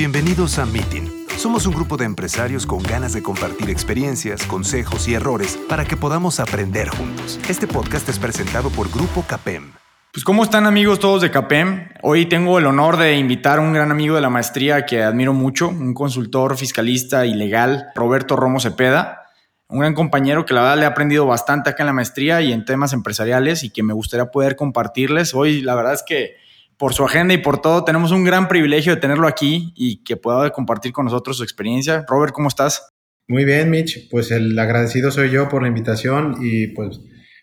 Bienvenidos 0.00 0.58
a 0.58 0.64
Meeting. 0.64 1.26
Somos 1.36 1.66
un 1.66 1.74
grupo 1.74 1.98
de 1.98 2.06
empresarios 2.06 2.64
con 2.64 2.82
ganas 2.82 3.12
de 3.12 3.22
compartir 3.22 3.68
experiencias, 3.68 4.46
consejos 4.46 5.06
y 5.06 5.12
errores 5.12 5.58
para 5.68 5.84
que 5.84 5.94
podamos 5.94 6.40
aprender 6.40 6.88
juntos. 6.88 7.38
Este 7.50 7.66
podcast 7.66 8.08
es 8.08 8.18
presentado 8.18 8.70
por 8.70 8.90
Grupo 8.90 9.26
Capem. 9.28 9.72
Pues 10.10 10.24
¿cómo 10.24 10.42
están 10.42 10.64
amigos 10.64 11.00
todos 11.00 11.20
de 11.20 11.30
CAPEM? 11.30 11.90
Hoy 12.00 12.24
tengo 12.24 12.58
el 12.58 12.64
honor 12.64 12.96
de 12.96 13.18
invitar 13.18 13.58
a 13.58 13.60
un 13.60 13.74
gran 13.74 13.90
amigo 13.90 14.14
de 14.14 14.22
la 14.22 14.30
maestría 14.30 14.86
que 14.86 15.02
admiro 15.02 15.34
mucho, 15.34 15.68
un 15.68 15.92
consultor 15.92 16.56
fiscalista 16.56 17.26
y 17.26 17.34
legal, 17.34 17.88
Roberto 17.94 18.36
Romo 18.36 18.58
Cepeda, 18.58 19.24
un 19.68 19.80
gran 19.80 19.92
compañero 19.92 20.46
que 20.46 20.54
la 20.54 20.62
verdad 20.62 20.78
le 20.78 20.84
he 20.84 20.86
aprendido 20.86 21.26
bastante 21.26 21.68
acá 21.68 21.82
en 21.82 21.88
la 21.88 21.92
maestría 21.92 22.40
y 22.40 22.54
en 22.54 22.64
temas 22.64 22.94
empresariales 22.94 23.64
y 23.64 23.70
que 23.70 23.82
me 23.82 23.92
gustaría 23.92 24.30
poder 24.30 24.56
compartirles. 24.56 25.34
Hoy 25.34 25.60
la 25.60 25.74
verdad 25.74 25.92
es 25.92 26.02
que 26.02 26.36
por 26.80 26.94
su 26.94 27.04
agenda 27.04 27.34
y 27.34 27.38
por 27.38 27.60
todo 27.60 27.84
tenemos 27.84 28.10
un 28.10 28.24
gran 28.24 28.48
privilegio 28.48 28.94
de 28.94 29.00
tenerlo 29.02 29.28
aquí 29.28 29.74
y 29.76 30.02
que 30.02 30.16
pueda 30.16 30.48
compartir 30.48 30.92
con 30.92 31.04
nosotros 31.04 31.36
su 31.36 31.42
experiencia. 31.42 32.06
Robert, 32.08 32.32
¿cómo 32.32 32.48
estás? 32.48 32.88
Muy 33.28 33.44
bien, 33.44 33.68
Mitch. 33.68 34.08
Pues 34.10 34.30
el 34.30 34.58
agradecido 34.58 35.10
soy 35.10 35.28
yo 35.28 35.50
por 35.50 35.60
la 35.60 35.68
invitación 35.68 36.38
y 36.40 36.68
pues 36.68 36.98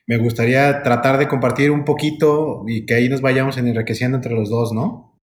me 0.08 0.18
gustaría 0.18 0.81
tratar 0.81 1.20
de 1.20 1.28
compartir 1.28 1.70
un 1.70 1.86
poquito 1.86 2.64
y 2.68 2.88
que 2.88 2.95
ahí 2.95 3.09
nos 3.09 3.22
vayamos 3.22 3.59
enriqueciendo 3.59 4.18
entre 4.18 4.34
los 4.34 4.50
dos, 4.50 4.73
¿no? 4.73 5.20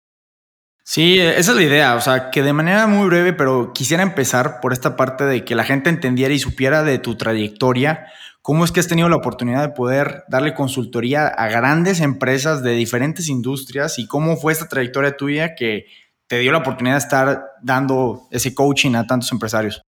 Sí, 0.85 1.19
esa 1.21 1.51
es 1.51 1.57
la 1.57 1.63
idea, 1.63 1.95
o 1.95 2.01
sea, 2.01 2.31
que 2.31 2.43
de 2.43 2.55
manera 2.55 2.87
muy 2.87 3.07
breve, 3.09 3.35
pero 3.35 3.75
quisiera 3.75 4.03
empezar 4.03 4.61
por 4.63 4.73
esta 4.73 4.97
parte 4.97 5.25
de 5.25 5.45
que 5.45 5.55
la 5.55 5.65
gente 5.65 5.91
entendiera 5.91 6.33
y 6.33 6.39
supiera 6.39 6.83
de 6.83 6.99
tu 6.99 7.15
trayectoria, 7.15 8.07
cómo 8.49 8.65
es 8.65 8.73
que 8.73 8.81
has 8.81 8.89
tenido 8.89 9.11
la 9.11 9.17
oportunidad 9.17 9.61
de 9.61 9.75
poder 9.75 10.25
darle 10.27 10.55
consultoría 10.55 11.27
a 11.27 11.51
grandes 11.51 12.01
empresas 12.01 12.63
de 12.63 12.71
diferentes 12.73 13.29
industrias 13.29 13.99
y 13.99 14.07
cómo 14.07 14.39
fue 14.39 14.55
esta 14.55 14.67
trayectoria 14.67 15.19
tuya 15.19 15.55
que 15.55 15.85
te 16.27 16.39
dio 16.39 16.51
la 16.51 16.57
oportunidad 16.57 16.95
de 16.95 17.01
estar 17.01 17.43
dando 17.63 18.27
ese 18.31 18.55
coaching 18.55 18.95
a 18.95 19.07
tantos 19.07 19.31
empresarios. 19.33 19.83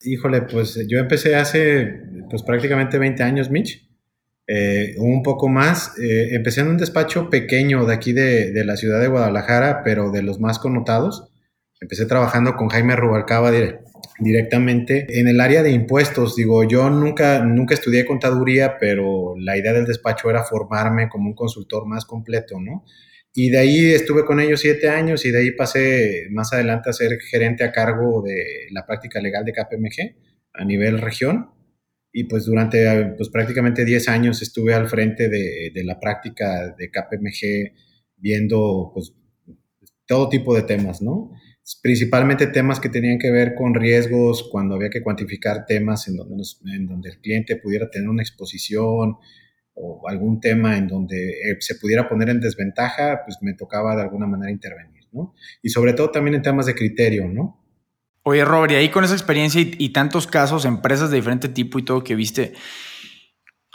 Híjole, 0.00 0.42
pues 0.42 0.84
yo 0.88 0.98
empecé 0.98 1.36
hace 1.36 2.02
pues 2.28 2.42
prácticamente 2.42 2.98
20 2.98 3.22
años, 3.22 3.50
Mitch 3.50 3.88
eh, 4.48 4.96
un 4.98 5.22
poco 5.22 5.48
más. 5.48 5.96
Eh, 5.96 6.34
empecé 6.34 6.62
en 6.62 6.70
un 6.70 6.78
despacho 6.78 7.30
pequeño 7.30 7.86
de 7.86 7.94
aquí 7.94 8.12
de, 8.12 8.52
la 8.64 8.76
ciudad 8.76 9.00
de 9.00 9.06
Guadalajara, 9.06 9.82
pero 9.84 10.10
de 10.10 10.22
los 10.22 10.40
más 10.40 10.58
connotados. 10.58 11.31
Empecé 11.82 12.06
trabajando 12.06 12.54
con 12.54 12.68
Jaime 12.68 12.94
Rubalcaba 12.94 13.50
directamente 14.20 15.18
en 15.18 15.26
el 15.26 15.40
área 15.40 15.64
de 15.64 15.72
impuestos. 15.72 16.36
Digo, 16.36 16.62
yo 16.62 16.88
nunca, 16.90 17.44
nunca 17.44 17.74
estudié 17.74 18.06
contaduría, 18.06 18.78
pero 18.78 19.34
la 19.36 19.56
idea 19.58 19.72
del 19.72 19.84
despacho 19.84 20.30
era 20.30 20.44
formarme 20.44 21.08
como 21.08 21.28
un 21.28 21.34
consultor 21.34 21.88
más 21.88 22.04
completo, 22.04 22.60
¿no? 22.60 22.84
Y 23.34 23.50
de 23.50 23.58
ahí 23.58 23.86
estuve 23.86 24.24
con 24.24 24.38
ellos 24.38 24.60
siete 24.60 24.90
años 24.90 25.24
y 25.24 25.32
de 25.32 25.38
ahí 25.40 25.50
pasé 25.56 26.28
más 26.30 26.52
adelante 26.52 26.88
a 26.88 26.92
ser 26.92 27.18
gerente 27.20 27.64
a 27.64 27.72
cargo 27.72 28.22
de 28.22 28.68
la 28.70 28.86
práctica 28.86 29.20
legal 29.20 29.44
de 29.44 29.52
KPMG 29.52 30.14
a 30.52 30.64
nivel 30.64 31.00
región 31.00 31.50
y 32.12 32.24
pues 32.24 32.44
durante 32.44 33.06
pues 33.16 33.28
prácticamente 33.30 33.84
10 33.84 34.08
años 34.08 34.40
estuve 34.40 34.74
al 34.74 34.88
frente 34.88 35.28
de, 35.28 35.72
de, 35.74 35.82
la 35.82 35.98
práctica 35.98 36.76
de 36.78 36.90
KPMG 36.90 37.72
viendo 38.18 38.92
pues 38.94 39.14
todo 40.06 40.28
tipo 40.28 40.54
de 40.54 40.62
temas, 40.62 41.00
¿no? 41.00 41.32
Principalmente 41.80 42.48
temas 42.48 42.80
que 42.80 42.88
tenían 42.88 43.18
que 43.18 43.30
ver 43.30 43.54
con 43.54 43.74
riesgos, 43.74 44.48
cuando 44.50 44.74
había 44.74 44.90
que 44.90 45.02
cuantificar 45.02 45.64
temas 45.64 46.08
en 46.08 46.16
donde, 46.16 46.42
en 46.66 46.86
donde 46.86 47.10
el 47.10 47.20
cliente 47.20 47.56
pudiera 47.56 47.88
tener 47.88 48.08
una 48.08 48.22
exposición 48.22 49.16
o 49.74 50.08
algún 50.08 50.40
tema 50.40 50.76
en 50.76 50.88
donde 50.88 51.30
eh, 51.30 51.56
se 51.60 51.76
pudiera 51.76 52.08
poner 52.08 52.28
en 52.28 52.40
desventaja, 52.40 53.22
pues 53.24 53.38
me 53.42 53.54
tocaba 53.54 53.96
de 53.96 54.02
alguna 54.02 54.26
manera 54.26 54.50
intervenir, 54.50 55.04
¿no? 55.12 55.34
Y 55.62 55.70
sobre 55.70 55.92
todo 55.92 56.10
también 56.10 56.34
en 56.34 56.42
temas 56.42 56.66
de 56.66 56.74
criterio, 56.74 57.28
¿no? 57.28 57.62
Oye, 58.24 58.44
Robert, 58.44 58.72
y 58.72 58.76
ahí 58.76 58.88
con 58.88 59.04
esa 59.04 59.14
experiencia 59.14 59.60
y, 59.60 59.88
tantos 59.90 60.28
casos, 60.28 60.64
empresas 60.64 61.10
de 61.10 61.16
diferente 61.16 61.48
tipo 61.48 61.78
y 61.78 61.84
todo 61.84 62.04
que 62.04 62.14
viste, 62.14 62.52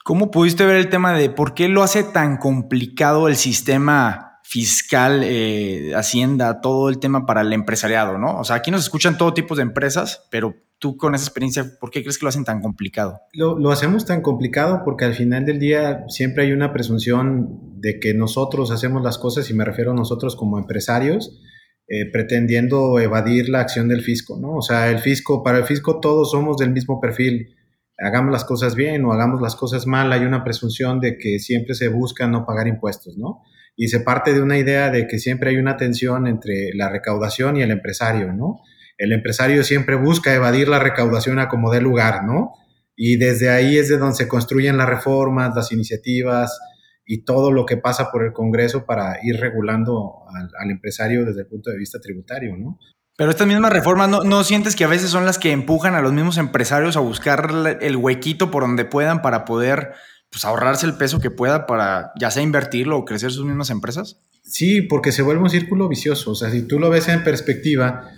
¿cómo 0.05 0.31
pudiste 0.31 0.65
ver 0.65 0.77
el 0.77 0.89
tema 0.89 1.13
de 1.17 1.29
por 1.29 1.53
qué 1.53 1.67
lo 1.67 1.83
hace 1.83 2.03
tan 2.03 2.37
complicado 2.37 3.27
el 3.27 3.35
sistema 3.35 4.26
fiscal, 4.49 5.23
eh, 5.25 5.91
Hacienda, 5.93 6.61
todo 6.61 6.87
el 6.87 6.99
tema 6.99 7.25
para 7.25 7.41
el 7.41 7.51
empresariado, 7.51 8.17
¿no? 8.17 8.39
O 8.39 8.45
sea, 8.45 8.55
aquí 8.55 8.71
nos 8.71 8.79
escuchan 8.79 9.17
todo 9.17 9.33
tipo 9.33 9.55
de 9.57 9.61
empresas, 9.61 10.25
pero 10.31 10.55
tú 10.79 10.95
con 10.95 11.13
esa 11.13 11.25
experiencia, 11.25 11.65
¿por 11.81 11.91
qué 11.91 12.01
crees 12.01 12.17
que 12.17 12.23
lo 12.23 12.29
hacen 12.29 12.45
tan 12.45 12.61
complicado? 12.61 13.19
Lo, 13.33 13.71
hacemos 13.71 14.05
tan 14.05 14.21
complicado 14.21 14.83
porque 14.85 15.03
al 15.03 15.15
final 15.15 15.45
del 15.45 15.59
día 15.59 16.05
siempre 16.07 16.45
hay 16.45 16.53
una 16.53 16.71
presunción 16.71 17.59
de 17.81 17.99
que 17.99 18.13
nosotros 18.13 18.71
hacemos 18.71 19.03
las 19.03 19.17
cosas, 19.17 19.49
y 19.49 19.53
me 19.53 19.65
refiero 19.65 19.91
a 19.91 19.95
nosotros 19.95 20.37
como 20.37 20.57
empresarios, 20.57 21.41
eh, 21.89 22.09
pretendiendo 22.09 22.99
evadir 22.99 23.49
la 23.49 23.59
acción 23.59 23.89
del 23.89 24.01
fisco, 24.01 24.39
¿no? 24.39 24.55
O 24.55 24.61
sea, 24.61 24.89
el 24.89 24.99
fisco, 24.99 25.43
para 25.43 25.57
el 25.57 25.65
fisco 25.65 25.99
todos 25.99 26.31
somos 26.31 26.55
del 26.55 26.71
mismo 26.71 27.01
perfil. 27.01 27.53
Hagamos 27.97 28.31
las 28.31 28.45
cosas 28.45 28.75
bien 28.75 29.03
o 29.03 29.11
hagamos 29.11 29.41
las 29.41 29.57
cosas 29.57 29.87
mal, 29.87 30.13
hay 30.13 30.21
una 30.21 30.45
presunción 30.45 31.01
de 31.01 31.17
que 31.17 31.37
siempre 31.39 31.75
se 31.75 31.89
busca 31.89 32.29
no 32.29 32.45
pagar 32.45 32.69
impuestos, 32.69 33.17
¿no? 33.17 33.41
Y 33.77 33.87
se 33.87 34.01
parte 34.01 34.33
de 34.33 34.41
una 34.41 34.57
idea 34.57 34.89
de 34.89 35.07
que 35.07 35.19
siempre 35.19 35.51
hay 35.51 35.57
una 35.57 35.77
tensión 35.77 36.27
entre 36.27 36.71
la 36.73 36.89
recaudación 36.89 37.55
y 37.55 37.61
el 37.61 37.71
empresario, 37.71 38.33
¿no? 38.33 38.59
El 38.97 39.13
empresario 39.13 39.63
siempre 39.63 39.95
busca 39.95 40.33
evadir 40.33 40.67
la 40.67 40.79
recaudación 40.79 41.39
a 41.39 41.47
como 41.47 41.71
dé 41.71 41.79
lugar, 41.79 42.25
¿no? 42.25 42.53
Y 42.95 43.17
desde 43.17 43.49
ahí 43.49 43.77
es 43.77 43.87
de 43.87 43.97
donde 43.97 44.15
se 44.15 44.27
construyen 44.27 44.75
las 44.75 44.89
reformas, 44.89 45.55
las 45.55 45.71
iniciativas, 45.71 46.59
y 47.07 47.23
todo 47.23 47.51
lo 47.51 47.65
que 47.65 47.77
pasa 47.77 48.11
por 48.11 48.23
el 48.25 48.33
Congreso 48.33 48.85
para 48.85 49.17
ir 49.23 49.39
regulando 49.39 50.25
al, 50.59 50.69
empresario 50.69 51.23
desde 51.23 51.41
el 51.41 51.47
punto 51.47 51.71
de 51.71 51.77
vista 51.77 51.99
tributario, 51.99 52.57
¿no? 52.57 52.77
Pero 53.15 53.31
estas 53.31 53.47
mismas 53.47 53.73
reformas, 53.73 54.09
¿no, 54.09 54.23
¿no, 54.23 54.43
sientes 54.43 54.75
que 54.75 54.83
a 54.83 54.89
veces 54.89 55.09
son 55.09 55.25
las 55.25 55.39
que 55.39 55.51
empujan 55.51 55.95
a 55.95 56.01
los 56.01 56.13
mismos 56.13 56.37
empresarios 56.37 56.97
a 56.97 56.99
buscar 56.99 57.77
el 57.81 57.95
huequito 57.95 58.51
por 58.51 58.61
donde 58.63 58.85
puedan 58.85 59.23
para 59.23 59.43
poder 59.45 59.93
pues, 60.37 60.45
ahorrarse 60.45 60.85
el 60.85 60.97
peso 60.97 61.19
que 61.19 61.31
pueda 61.31 61.65
para 61.65 62.11
ya 62.19 62.29
sea 62.29 62.43
invertirlo 62.43 62.95
o 62.95 63.05
crecer 63.05 63.31
sus 63.31 63.43
mismas 63.43 63.71
empresas? 63.71 64.21
Sí, 64.43 64.83
porque 64.83 65.11
se 65.11 65.23
vuelve 65.23 65.41
un 65.41 65.49
círculo 65.49 65.89
vicioso. 65.89 66.29
O 66.29 66.35
sea, 66.35 66.51
si 66.51 66.61
tú 66.61 66.79
lo 66.79 66.91
ves 66.91 67.07
en 67.07 67.23
perspectiva, 67.23 68.11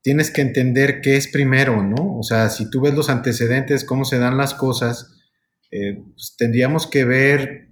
tienes 0.00 0.30
que 0.30 0.40
entender 0.40 1.02
qué 1.02 1.18
es 1.18 1.28
primero, 1.28 1.82
¿no? 1.82 2.16
O 2.16 2.22
sea, 2.22 2.48
si 2.48 2.70
tú 2.70 2.80
ves 2.80 2.94
los 2.94 3.10
antecedentes, 3.10 3.84
cómo 3.84 4.06
se 4.06 4.18
dan 4.18 4.38
las 4.38 4.54
cosas, 4.54 5.18
eh, 5.70 6.02
pues 6.14 6.34
tendríamos 6.38 6.86
que 6.86 7.04
ver 7.04 7.68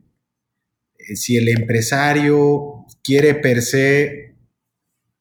eh, 0.99 1.17
si 1.17 1.39
el 1.39 1.49
empresario 1.49 2.85
quiere 3.03 3.35
per 3.35 3.63
se 3.63 4.37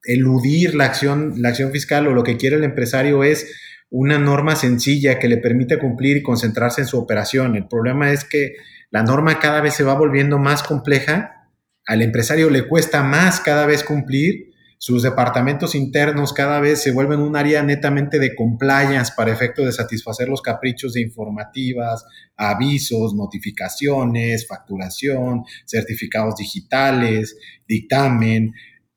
eludir 0.03 0.75
la 0.75 0.83
acción, 0.83 1.41
la 1.41 1.49
acción 1.49 1.71
fiscal 1.71 2.05
o 2.07 2.13
lo 2.13 2.25
que 2.25 2.35
quiere 2.35 2.57
el 2.57 2.65
empresario 2.65 3.23
es 3.23 3.49
una 3.89 4.17
norma 4.17 4.55
sencilla 4.55 5.19
que 5.19 5.27
le 5.27 5.37
permite 5.37 5.77
cumplir 5.77 6.17
y 6.17 6.23
concentrarse 6.23 6.81
en 6.81 6.87
su 6.87 6.97
operación. 6.97 7.55
El 7.55 7.67
problema 7.67 8.11
es 8.11 8.23
que 8.23 8.53
la 8.89 9.03
norma 9.03 9.39
cada 9.39 9.61
vez 9.61 9.73
se 9.73 9.83
va 9.83 9.93
volviendo 9.93 10.39
más 10.39 10.63
compleja, 10.63 11.49
al 11.85 12.01
empresario 12.01 12.49
le 12.49 12.67
cuesta 12.67 13.03
más 13.03 13.39
cada 13.39 13.65
vez 13.65 13.83
cumplir 13.83 14.53
sus 14.85 15.01
departamentos 15.01 15.75
internos 15.75 16.33
cada 16.33 16.59
vez 16.59 16.81
se 16.81 16.91
vuelven 16.91 17.21
un 17.21 17.37
área 17.37 17.63
netamente 17.63 18.19
de 18.19 18.35
compliance 18.35 19.13
para 19.15 19.31
efecto 19.31 19.63
de 19.63 19.71
satisfacer 19.71 20.27
los 20.27 20.41
caprichos 20.41 20.91
de 20.91 20.99
informativas, 20.99 22.03
avisos, 22.35 23.15
notificaciones, 23.15 24.45
facturación, 24.45 25.45
certificados 25.65 26.35
digitales, 26.35 27.37
dictamen, 27.65 28.51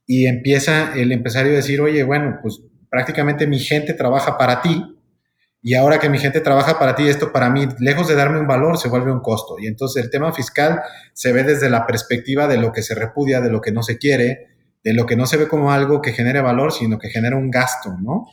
y 0.05 0.27
empieza 0.27 0.93
el 0.99 1.13
empresario 1.13 1.53
a 1.53 1.57
decir, 1.57 1.81
oye, 1.81 2.03
bueno, 2.03 2.41
pues 2.43 2.63
prácticamente 2.91 3.47
mi 3.47 3.59
gente 3.59 3.95
trabaja 3.95 4.39
para 4.39 4.63
ti, 4.63 4.97
y 5.63 5.75
ahora 5.75 5.99
que 5.99 6.09
mi 6.09 6.19
gente 6.19 6.41
trabaja 6.41 6.78
para 6.78 6.95
ti, 6.95 7.09
esto 7.09 7.33
para 7.33 7.51
mí, 7.51 7.66
lejos 7.81 8.07
de 8.07 8.15
darme 8.15 8.39
un 8.39 8.47
valor, 8.47 8.78
se 8.78 8.89
vuelve 8.89 9.10
un 9.10 9.19
costo. 9.19 9.57
Y 9.59 9.66
entonces 9.66 10.05
el 10.05 10.10
tema 10.10 10.33
fiscal 10.33 10.81
se 11.13 11.33
ve 11.33 11.43
desde 11.43 11.69
la 11.69 11.89
perspectiva 11.89 12.47
de 12.47 12.57
lo 12.57 12.71
que 12.71 12.83
se 12.83 12.95
repudia, 12.95 13.41
de 13.41 13.51
lo 13.51 13.60
que 13.60 13.72
no 13.72 13.83
se 13.83 13.99
quiere, 13.99 14.47
de 14.84 14.93
lo 14.95 15.07
que 15.07 15.16
no 15.16 15.27
se 15.27 15.37
ve 15.37 15.49
como 15.49 15.72
algo 15.72 16.01
que 16.01 16.13
genere 16.13 16.41
valor, 16.41 16.72
sino 16.72 17.01
que 17.01 17.09
genera 17.09 17.34
un 17.34 17.51
gasto, 17.51 17.97
¿no? 18.01 18.27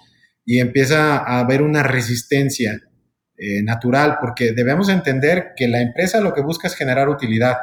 Y 0.46 0.60
empieza 0.60 1.18
a 1.18 1.40
haber 1.40 1.64
una 1.64 1.82
resistencia 1.82 2.80
eh, 3.36 3.64
natural, 3.64 4.18
porque 4.22 4.52
debemos 4.52 4.90
entender 4.90 5.54
que 5.56 5.68
la 5.68 5.82
empresa 5.82 6.22
lo 6.22 6.36
que 6.36 6.42
busca 6.42 6.68
es 6.68 6.76
generar 6.76 7.10
utilidad 7.10 7.58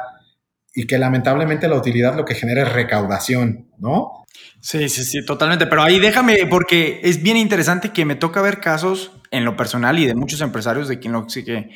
y 0.73 0.87
que 0.87 0.97
lamentablemente 0.97 1.67
la 1.67 1.75
utilidad 1.75 2.15
lo 2.15 2.25
que 2.25 2.35
genera 2.35 2.63
es 2.63 2.71
recaudación, 2.71 3.69
¿no? 3.77 4.25
Sí, 4.59 4.89
sí, 4.89 5.03
sí, 5.03 5.25
totalmente. 5.25 5.67
Pero 5.67 5.83
ahí 5.83 5.99
déjame, 5.99 6.45
porque 6.49 7.01
es 7.03 7.21
bien 7.21 7.37
interesante 7.37 7.89
que 7.89 8.05
me 8.05 8.15
toca 8.15 8.41
ver 8.41 8.59
casos 8.59 9.11
en 9.31 9.43
lo 9.45 9.57
personal 9.57 9.99
y 9.99 10.05
de 10.05 10.15
muchos 10.15 10.41
empresarios 10.41 10.87
de 10.87 10.99
quien 10.99 11.13
lo 11.13 11.27
sí 11.29 11.43
que 11.43 11.71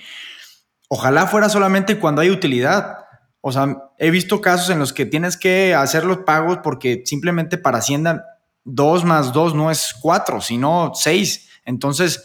ojalá 0.88 1.28
fuera 1.28 1.50
solamente 1.50 1.98
cuando 1.98 2.22
hay 2.22 2.30
utilidad 2.30 3.06
o 3.48 3.52
sea, 3.52 3.92
he 4.00 4.10
visto 4.10 4.42
casos 4.42 4.72
en 4.72 4.80
los 4.80 4.92
que 4.92 5.06
tienes 5.06 5.38
que 5.38 5.76
hacer 5.76 6.04
los 6.04 6.18
pagos 6.26 6.62
porque 6.64 7.04
simplemente 7.06 7.60
para 7.60 7.78
Hacienda 7.78 8.26
dos 8.64 9.06
más 9.06 9.34
dos 9.34 9.54
no 9.54 9.70
es 9.70 9.94
cuatro, 10.02 10.42
sino 10.42 10.94
seis. 10.96 11.48
Entonces, 11.64 12.24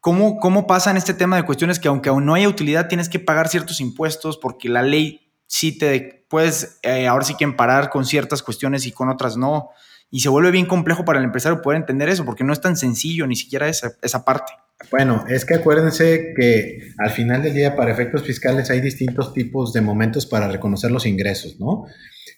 ¿cómo, 0.00 0.40
¿cómo 0.40 0.66
pasa 0.66 0.90
en 0.90 0.96
este 0.96 1.14
tema 1.14 1.36
de 1.36 1.44
cuestiones 1.44 1.78
que 1.78 1.86
aunque 1.86 2.08
aún 2.08 2.26
no 2.26 2.34
haya 2.34 2.48
utilidad, 2.48 2.88
tienes 2.88 3.08
que 3.08 3.20
pagar 3.20 3.46
ciertos 3.46 3.80
impuestos 3.80 4.36
porque 4.36 4.68
la 4.68 4.82
ley 4.82 5.23
sí 5.54 5.78
te 5.78 6.26
puedes 6.28 6.80
eh, 6.82 7.06
ahora 7.06 7.24
sí 7.24 7.36
que 7.36 7.44
emparar 7.44 7.88
con 7.88 8.04
ciertas 8.04 8.42
cuestiones 8.42 8.86
y 8.86 8.92
con 8.92 9.08
otras 9.08 9.36
no? 9.36 9.70
Y 10.10 10.20
se 10.20 10.28
vuelve 10.28 10.50
bien 10.50 10.66
complejo 10.66 11.04
para 11.04 11.20
el 11.20 11.24
empresario 11.24 11.62
poder 11.62 11.80
entender 11.80 12.08
eso, 12.08 12.24
porque 12.24 12.42
no 12.42 12.52
es 12.52 12.60
tan 12.60 12.76
sencillo 12.76 13.24
ni 13.28 13.36
siquiera 13.36 13.68
esa, 13.68 13.92
esa 14.02 14.24
parte. 14.24 14.52
Bueno, 14.90 15.24
es 15.28 15.44
que 15.44 15.54
acuérdense 15.54 16.34
que 16.36 16.92
al 16.98 17.10
final 17.10 17.42
del 17.42 17.54
día, 17.54 17.76
para 17.76 17.92
efectos 17.92 18.24
fiscales, 18.24 18.68
hay 18.70 18.80
distintos 18.80 19.32
tipos 19.32 19.72
de 19.72 19.80
momentos 19.80 20.26
para 20.26 20.48
reconocer 20.48 20.90
los 20.90 21.06
ingresos, 21.06 21.60
¿no? 21.60 21.84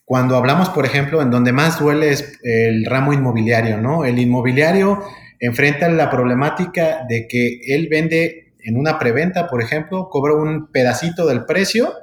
Cuando 0.04 0.36
hablamos, 0.36 0.68
por 0.68 0.84
ejemplo, 0.84 1.22
en 1.22 1.30
donde 1.30 1.52
más 1.52 1.80
duele 1.80 2.10
es 2.10 2.38
el 2.42 2.84
ramo 2.84 3.14
inmobiliario, 3.14 3.78
¿no? 3.78 4.04
El 4.04 4.18
inmobiliario 4.18 5.02
enfrenta 5.40 5.88
la 5.88 6.10
problemática 6.10 7.06
de 7.08 7.26
que 7.26 7.60
él 7.66 7.88
vende 7.90 8.54
en 8.62 8.76
una 8.76 8.98
preventa, 8.98 9.48
por 9.48 9.62
ejemplo, 9.62 10.08
cobra 10.10 10.34
un 10.34 10.70
pedacito 10.70 11.26
del 11.26 11.46
precio, 11.46 11.94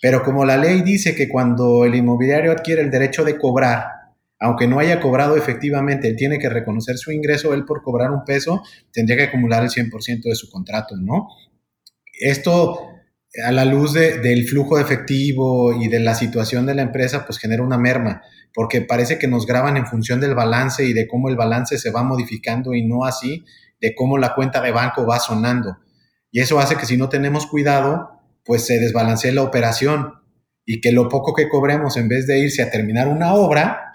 pero 0.00 0.22
como 0.22 0.44
la 0.44 0.56
ley 0.56 0.82
dice 0.82 1.14
que 1.14 1.28
cuando 1.28 1.84
el 1.84 1.94
inmobiliario 1.94 2.52
adquiere 2.52 2.82
el 2.82 2.90
derecho 2.90 3.24
de 3.24 3.38
cobrar, 3.38 3.84
aunque 4.38 4.66
no 4.66 4.78
haya 4.78 5.00
cobrado 5.00 5.36
efectivamente, 5.36 6.08
él 6.08 6.16
tiene 6.16 6.38
que 6.38 6.48
reconocer 6.48 6.96
su 6.96 7.12
ingreso, 7.12 7.52
él 7.52 7.64
por 7.66 7.82
cobrar 7.82 8.10
un 8.10 8.24
peso 8.24 8.62
tendría 8.92 9.16
que 9.18 9.24
acumular 9.24 9.62
el 9.62 9.68
100% 9.68 10.22
de 10.22 10.34
su 10.34 10.50
contrato, 10.50 10.96
¿no? 10.96 11.28
Esto 12.18 12.86
a 13.44 13.52
la 13.52 13.64
luz 13.64 13.92
del 13.92 14.48
flujo 14.48 14.76
de 14.76 14.82
efectivo 14.82 15.72
y 15.74 15.88
de 15.88 16.00
la 16.00 16.14
situación 16.14 16.66
de 16.66 16.74
la 16.74 16.82
empresa, 16.82 17.24
pues 17.26 17.38
genera 17.38 17.62
una 17.62 17.78
merma, 17.78 18.22
porque 18.54 18.80
parece 18.80 19.18
que 19.18 19.28
nos 19.28 19.46
graban 19.46 19.76
en 19.76 19.86
función 19.86 20.20
del 20.20 20.34
balance 20.34 20.84
y 20.84 20.92
de 20.94 21.06
cómo 21.06 21.28
el 21.28 21.36
balance 21.36 21.78
se 21.78 21.90
va 21.90 22.02
modificando 22.02 22.74
y 22.74 22.84
no 22.84 23.04
así 23.04 23.44
de 23.80 23.94
cómo 23.94 24.18
la 24.18 24.34
cuenta 24.34 24.60
de 24.60 24.72
banco 24.72 25.06
va 25.06 25.18
sonando. 25.20 25.78
Y 26.30 26.40
eso 26.40 26.58
hace 26.58 26.76
que 26.76 26.86
si 26.86 26.96
no 26.96 27.08
tenemos 27.08 27.46
cuidado, 27.46 28.19
pues 28.44 28.66
se 28.66 28.78
desbalancee 28.78 29.32
la 29.32 29.42
operación 29.42 30.14
y 30.64 30.80
que 30.80 30.92
lo 30.92 31.08
poco 31.08 31.34
que 31.34 31.48
cobremos 31.48 31.96
en 31.96 32.08
vez 32.08 32.26
de 32.26 32.38
irse 32.38 32.62
a 32.62 32.70
terminar 32.70 33.08
una 33.08 33.34
obra, 33.34 33.90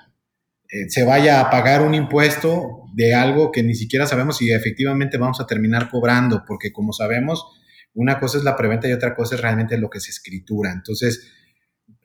eh, 0.69 0.89
se 0.89 1.03
vaya 1.03 1.39
a 1.39 1.49
pagar 1.49 1.81
un 1.81 1.93
impuesto 1.93 2.83
de 2.93 3.13
algo 3.13 3.51
que 3.51 3.63
ni 3.63 3.75
siquiera 3.75 4.05
sabemos 4.07 4.37
si 4.37 4.51
efectivamente 4.51 5.17
vamos 5.17 5.39
a 5.39 5.47
terminar 5.47 5.89
cobrando, 5.89 6.43
porque 6.47 6.71
como 6.71 6.91
sabemos, 6.91 7.45
una 7.93 8.19
cosa 8.19 8.37
es 8.37 8.43
la 8.43 8.55
preventa 8.57 8.87
y 8.87 8.93
otra 8.93 9.15
cosa 9.15 9.35
es 9.35 9.41
realmente 9.41 9.77
lo 9.77 9.89
que 9.89 9.99
se 9.99 10.11
escritura. 10.11 10.71
Entonces, 10.73 11.31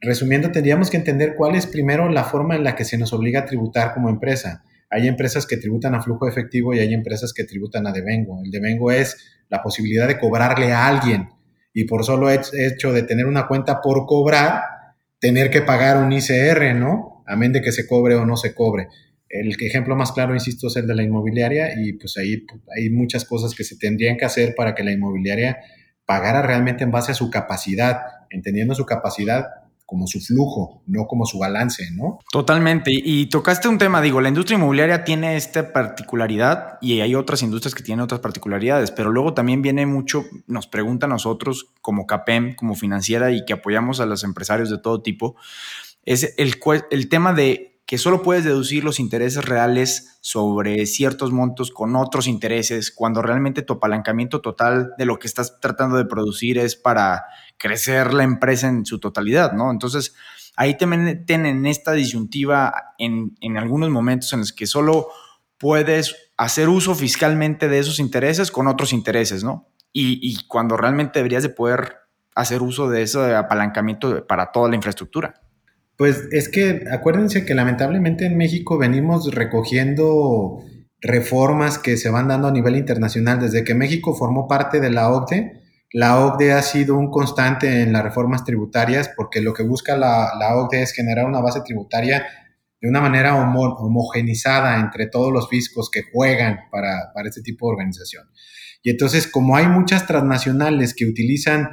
resumiendo, 0.00 0.52
tendríamos 0.52 0.90
que 0.90 0.98
entender 0.98 1.34
cuál 1.36 1.56
es 1.56 1.66
primero 1.66 2.08
la 2.08 2.24
forma 2.24 2.54
en 2.54 2.64
la 2.64 2.76
que 2.76 2.84
se 2.84 2.98
nos 2.98 3.12
obliga 3.12 3.40
a 3.40 3.46
tributar 3.46 3.94
como 3.94 4.08
empresa. 4.08 4.62
Hay 4.88 5.08
empresas 5.08 5.46
que 5.46 5.56
tributan 5.56 5.94
a 5.94 6.02
flujo 6.02 6.28
efectivo 6.28 6.74
y 6.74 6.80
hay 6.80 6.94
empresas 6.94 7.32
que 7.32 7.44
tributan 7.44 7.86
a 7.86 7.92
devengo. 7.92 8.40
El 8.44 8.50
devengo 8.50 8.90
es 8.92 9.16
la 9.48 9.62
posibilidad 9.62 10.06
de 10.06 10.18
cobrarle 10.18 10.72
a 10.72 10.86
alguien 10.86 11.28
y 11.72 11.84
por 11.84 12.04
solo 12.04 12.30
hecho 12.30 12.92
de 12.92 13.02
tener 13.02 13.26
una 13.26 13.46
cuenta 13.46 13.80
por 13.80 14.06
cobrar, 14.06 14.62
tener 15.18 15.50
que 15.50 15.62
pagar 15.62 15.98
un 15.98 16.12
ICR, 16.12 16.74
¿no? 16.74 17.10
amén 17.26 17.52
de 17.52 17.62
que 17.62 17.72
se 17.72 17.86
cobre 17.86 18.16
o 18.16 18.26
no 18.26 18.36
se 18.36 18.54
cobre. 18.54 18.88
El 19.28 19.54
ejemplo 19.60 19.94
más 19.94 20.10
claro, 20.10 20.34
insisto, 20.34 20.66
es 20.66 20.76
el 20.76 20.88
de 20.88 20.94
la 20.96 21.04
inmobiliaria 21.04 21.80
y 21.80 21.92
pues 21.92 22.16
ahí 22.16 22.44
hay 22.76 22.90
muchas 22.90 23.24
cosas 23.24 23.54
que 23.54 23.62
se 23.62 23.76
tendrían 23.76 24.16
que 24.16 24.24
hacer 24.24 24.54
para 24.56 24.74
que 24.74 24.82
la 24.82 24.90
inmobiliaria 24.90 25.58
pagara 26.04 26.42
realmente 26.42 26.82
en 26.82 26.90
base 26.90 27.12
a 27.12 27.14
su 27.14 27.30
capacidad, 27.30 28.00
entendiendo 28.30 28.74
su 28.74 28.84
capacidad 28.84 29.44
como 29.90 30.06
su 30.06 30.20
flujo, 30.20 30.84
no 30.86 31.08
como 31.08 31.26
su 31.26 31.36
balance, 31.36 31.82
¿no? 31.96 32.20
Totalmente. 32.30 32.92
Y, 32.94 33.26
tocaste 33.26 33.66
un 33.66 33.76
tema, 33.76 34.00
digo, 34.00 34.20
la 34.20 34.28
industria 34.28 34.56
inmobiliaria 34.56 35.02
tiene 35.02 35.34
esta 35.34 35.72
particularidad 35.72 36.78
y 36.80 37.00
hay 37.00 37.16
otras 37.16 37.42
industrias 37.42 37.74
que 37.74 37.82
tienen 37.82 38.04
otras 38.04 38.20
particularidades, 38.20 38.92
pero 38.92 39.10
luego 39.10 39.34
también 39.34 39.62
viene 39.62 39.86
mucho, 39.86 40.24
nos 40.46 40.68
pregunta 40.68 41.06
a 41.06 41.08
nosotros 41.08 41.72
como 41.80 42.06
CAPEM, 42.06 42.54
como 42.54 42.76
financiera 42.76 43.32
y 43.32 43.44
que 43.44 43.54
apoyamos 43.54 43.98
a 43.98 44.06
los 44.06 44.22
empresarios 44.22 44.70
de 44.70 44.78
todo 44.78 45.02
tipo, 45.02 45.34
es 46.04 46.34
el, 46.38 46.54
el 46.92 47.08
tema 47.08 47.32
de 47.32 47.80
que 47.84 47.98
solo 47.98 48.22
puedes 48.22 48.44
deducir 48.44 48.84
los 48.84 49.00
intereses 49.00 49.44
reales 49.44 50.18
sobre 50.20 50.86
ciertos 50.86 51.32
montos 51.32 51.72
con 51.72 51.96
otros 51.96 52.28
intereses, 52.28 52.92
cuando 52.92 53.22
realmente 53.22 53.62
tu 53.62 53.72
apalancamiento 53.72 54.40
total 54.40 54.92
de 54.96 55.04
lo 55.04 55.18
que 55.18 55.26
estás 55.26 55.58
tratando 55.58 55.96
de 55.96 56.04
producir 56.04 56.58
es 56.58 56.76
para 56.76 57.24
crecer 57.60 58.14
la 58.14 58.24
empresa 58.24 58.68
en 58.68 58.86
su 58.86 58.98
totalidad, 58.98 59.52
¿no? 59.52 59.70
Entonces, 59.70 60.14
ahí 60.56 60.78
te 60.78 60.86
meten 60.86 61.44
en 61.44 61.66
esta 61.66 61.92
disyuntiva 61.92 62.72
en, 62.98 63.36
en 63.42 63.58
algunos 63.58 63.90
momentos 63.90 64.32
en 64.32 64.40
los 64.40 64.54
que 64.54 64.66
solo 64.66 65.08
puedes 65.58 66.16
hacer 66.38 66.70
uso 66.70 66.94
fiscalmente 66.94 67.68
de 67.68 67.78
esos 67.78 67.98
intereses 67.98 68.50
con 68.50 68.66
otros 68.66 68.94
intereses, 68.94 69.44
¿no? 69.44 69.68
Y, 69.92 70.18
y 70.22 70.46
cuando 70.46 70.78
realmente 70.78 71.18
deberías 71.18 71.42
de 71.42 71.50
poder 71.50 71.98
hacer 72.34 72.62
uso 72.62 72.88
de 72.88 73.02
ese 73.02 73.34
apalancamiento 73.34 74.26
para 74.26 74.52
toda 74.52 74.70
la 74.70 74.76
infraestructura. 74.76 75.34
Pues 75.96 76.28
es 76.32 76.48
que 76.48 76.84
acuérdense 76.90 77.44
que 77.44 77.54
lamentablemente 77.54 78.24
en 78.24 78.38
México 78.38 78.78
venimos 78.78 79.34
recogiendo 79.34 80.64
reformas 81.02 81.76
que 81.76 81.98
se 81.98 82.08
van 82.08 82.28
dando 82.28 82.48
a 82.48 82.52
nivel 82.52 82.76
internacional. 82.76 83.38
Desde 83.38 83.64
que 83.64 83.74
México 83.74 84.14
formó 84.14 84.48
parte 84.48 84.80
de 84.80 84.88
la 84.88 85.10
OCDE, 85.10 85.59
la 85.92 86.24
OCDE 86.24 86.52
ha 86.52 86.62
sido 86.62 86.96
un 86.96 87.10
constante 87.10 87.82
en 87.82 87.92
las 87.92 88.04
reformas 88.04 88.44
tributarias 88.44 89.10
porque 89.16 89.40
lo 89.40 89.52
que 89.52 89.62
busca 89.64 89.96
la, 89.96 90.54
OCDE 90.56 90.82
es 90.82 90.92
generar 90.92 91.26
una 91.26 91.40
base 91.40 91.60
tributaria 91.64 92.26
de 92.80 92.88
una 92.88 93.00
manera 93.00 93.36
homogenizada 93.36 94.78
entre 94.78 95.06
todos 95.06 95.32
los 95.32 95.48
fiscos 95.48 95.90
que 95.90 96.02
juegan 96.12 96.60
para, 96.70 97.12
para 97.12 97.28
este 97.28 97.42
tipo 97.42 97.66
de 97.66 97.72
organización. 97.72 98.24
Y 98.82 98.90
entonces, 98.90 99.26
como 99.26 99.56
hay 99.56 99.66
muchas 99.66 100.06
transnacionales 100.06 100.94
que 100.94 101.04
utilizan 101.04 101.70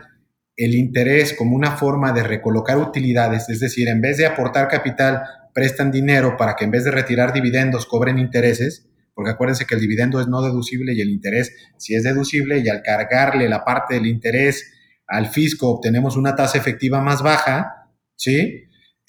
el 0.58 0.74
interés 0.76 1.34
como 1.34 1.56
una 1.56 1.78
forma 1.78 2.12
de 2.12 2.24
recolocar 2.24 2.78
utilidades, 2.78 3.48
es 3.48 3.60
decir, 3.60 3.88
en 3.88 4.02
vez 4.02 4.18
de 4.18 4.26
aportar 4.26 4.68
capital, 4.68 5.22
prestan 5.54 5.92
dinero 5.92 6.36
para 6.36 6.56
que 6.56 6.66
en 6.66 6.72
vez 6.72 6.84
de 6.84 6.92
retirar 6.92 7.32
dividendos 7.32 7.86
cobren 7.86 8.20
intereses, 8.20 8.90
porque 9.18 9.32
acuérdense 9.32 9.66
que 9.66 9.74
el 9.74 9.82
dividendo 9.82 10.22
es 10.22 10.28
no 10.28 10.44
deducible 10.44 10.94
y 10.94 11.02
el 11.02 11.10
interés 11.10 11.52
sí 11.78 11.96
es 11.96 12.04
deducible 12.04 12.60
y 12.60 12.70
al 12.70 12.84
cargarle 12.84 13.50
la 13.50 13.66
parte 13.66 13.96
del 13.96 14.06
interés 14.06 14.72
al 15.08 15.26
fisco 15.26 15.72
obtenemos 15.72 16.16
una 16.18 16.36
tasa 16.36 16.60
efectiva 16.60 17.02
más 17.02 17.24
baja, 17.24 17.90
¿sí? 18.16 18.66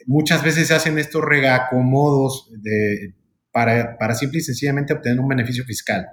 Muchas 0.06 0.43
veces 0.43 0.69
se 0.69 0.72
hacen 0.75 0.99
estos 0.99 1.22
regacomodos 1.22 2.50
de, 2.56 3.16
para, 3.52 3.99
para 3.99 4.14
simple 4.14 4.38
y 4.38 4.40
sencillamente 4.40 4.94
obtener 4.94 5.20
un 5.20 5.28
beneficio 5.28 5.62
fiscal. 5.66 6.06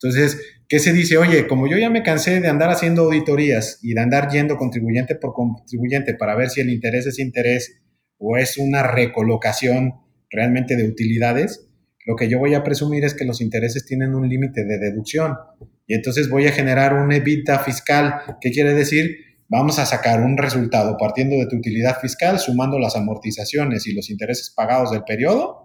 Entonces, 0.00 0.40
¿qué 0.66 0.78
se 0.78 0.94
dice? 0.94 1.18
Oye, 1.18 1.46
como 1.46 1.68
yo 1.68 1.76
ya 1.76 1.90
me 1.90 2.02
cansé 2.02 2.40
de 2.40 2.48
andar 2.48 2.70
haciendo 2.70 3.02
auditorías 3.02 3.80
y 3.82 3.92
de 3.92 4.00
andar 4.00 4.30
yendo 4.30 4.56
contribuyente 4.56 5.14
por 5.14 5.34
contribuyente 5.34 6.14
para 6.14 6.34
ver 6.36 6.48
si 6.48 6.62
el 6.62 6.70
interés 6.70 7.06
es 7.06 7.18
interés 7.18 7.82
o 8.16 8.38
es 8.38 8.56
una 8.56 8.82
recolocación 8.82 9.92
realmente 10.30 10.74
de 10.74 10.88
utilidades, 10.88 11.68
lo 12.04 12.16
que 12.16 12.28
yo 12.28 12.38
voy 12.38 12.54
a 12.54 12.64
presumir 12.64 13.04
es 13.04 13.14
que 13.14 13.24
los 13.24 13.40
intereses 13.40 13.84
tienen 13.84 14.14
un 14.14 14.28
límite 14.28 14.64
de 14.64 14.78
deducción 14.78 15.36
y 15.86 15.94
entonces 15.94 16.28
voy 16.28 16.46
a 16.46 16.52
generar 16.52 16.94
un 16.94 17.12
EBITDA 17.12 17.60
fiscal. 17.60 18.14
¿Qué 18.40 18.50
quiere 18.50 18.74
decir? 18.74 19.16
Vamos 19.48 19.78
a 19.78 19.86
sacar 19.86 20.20
un 20.20 20.36
resultado 20.36 20.96
partiendo 20.96 21.36
de 21.36 21.46
tu 21.46 21.56
utilidad 21.56 22.00
fiscal, 22.00 22.38
sumando 22.38 22.78
las 22.78 22.96
amortizaciones 22.96 23.86
y 23.86 23.92
los 23.92 24.10
intereses 24.10 24.50
pagados 24.50 24.90
del 24.90 25.04
periodo 25.04 25.62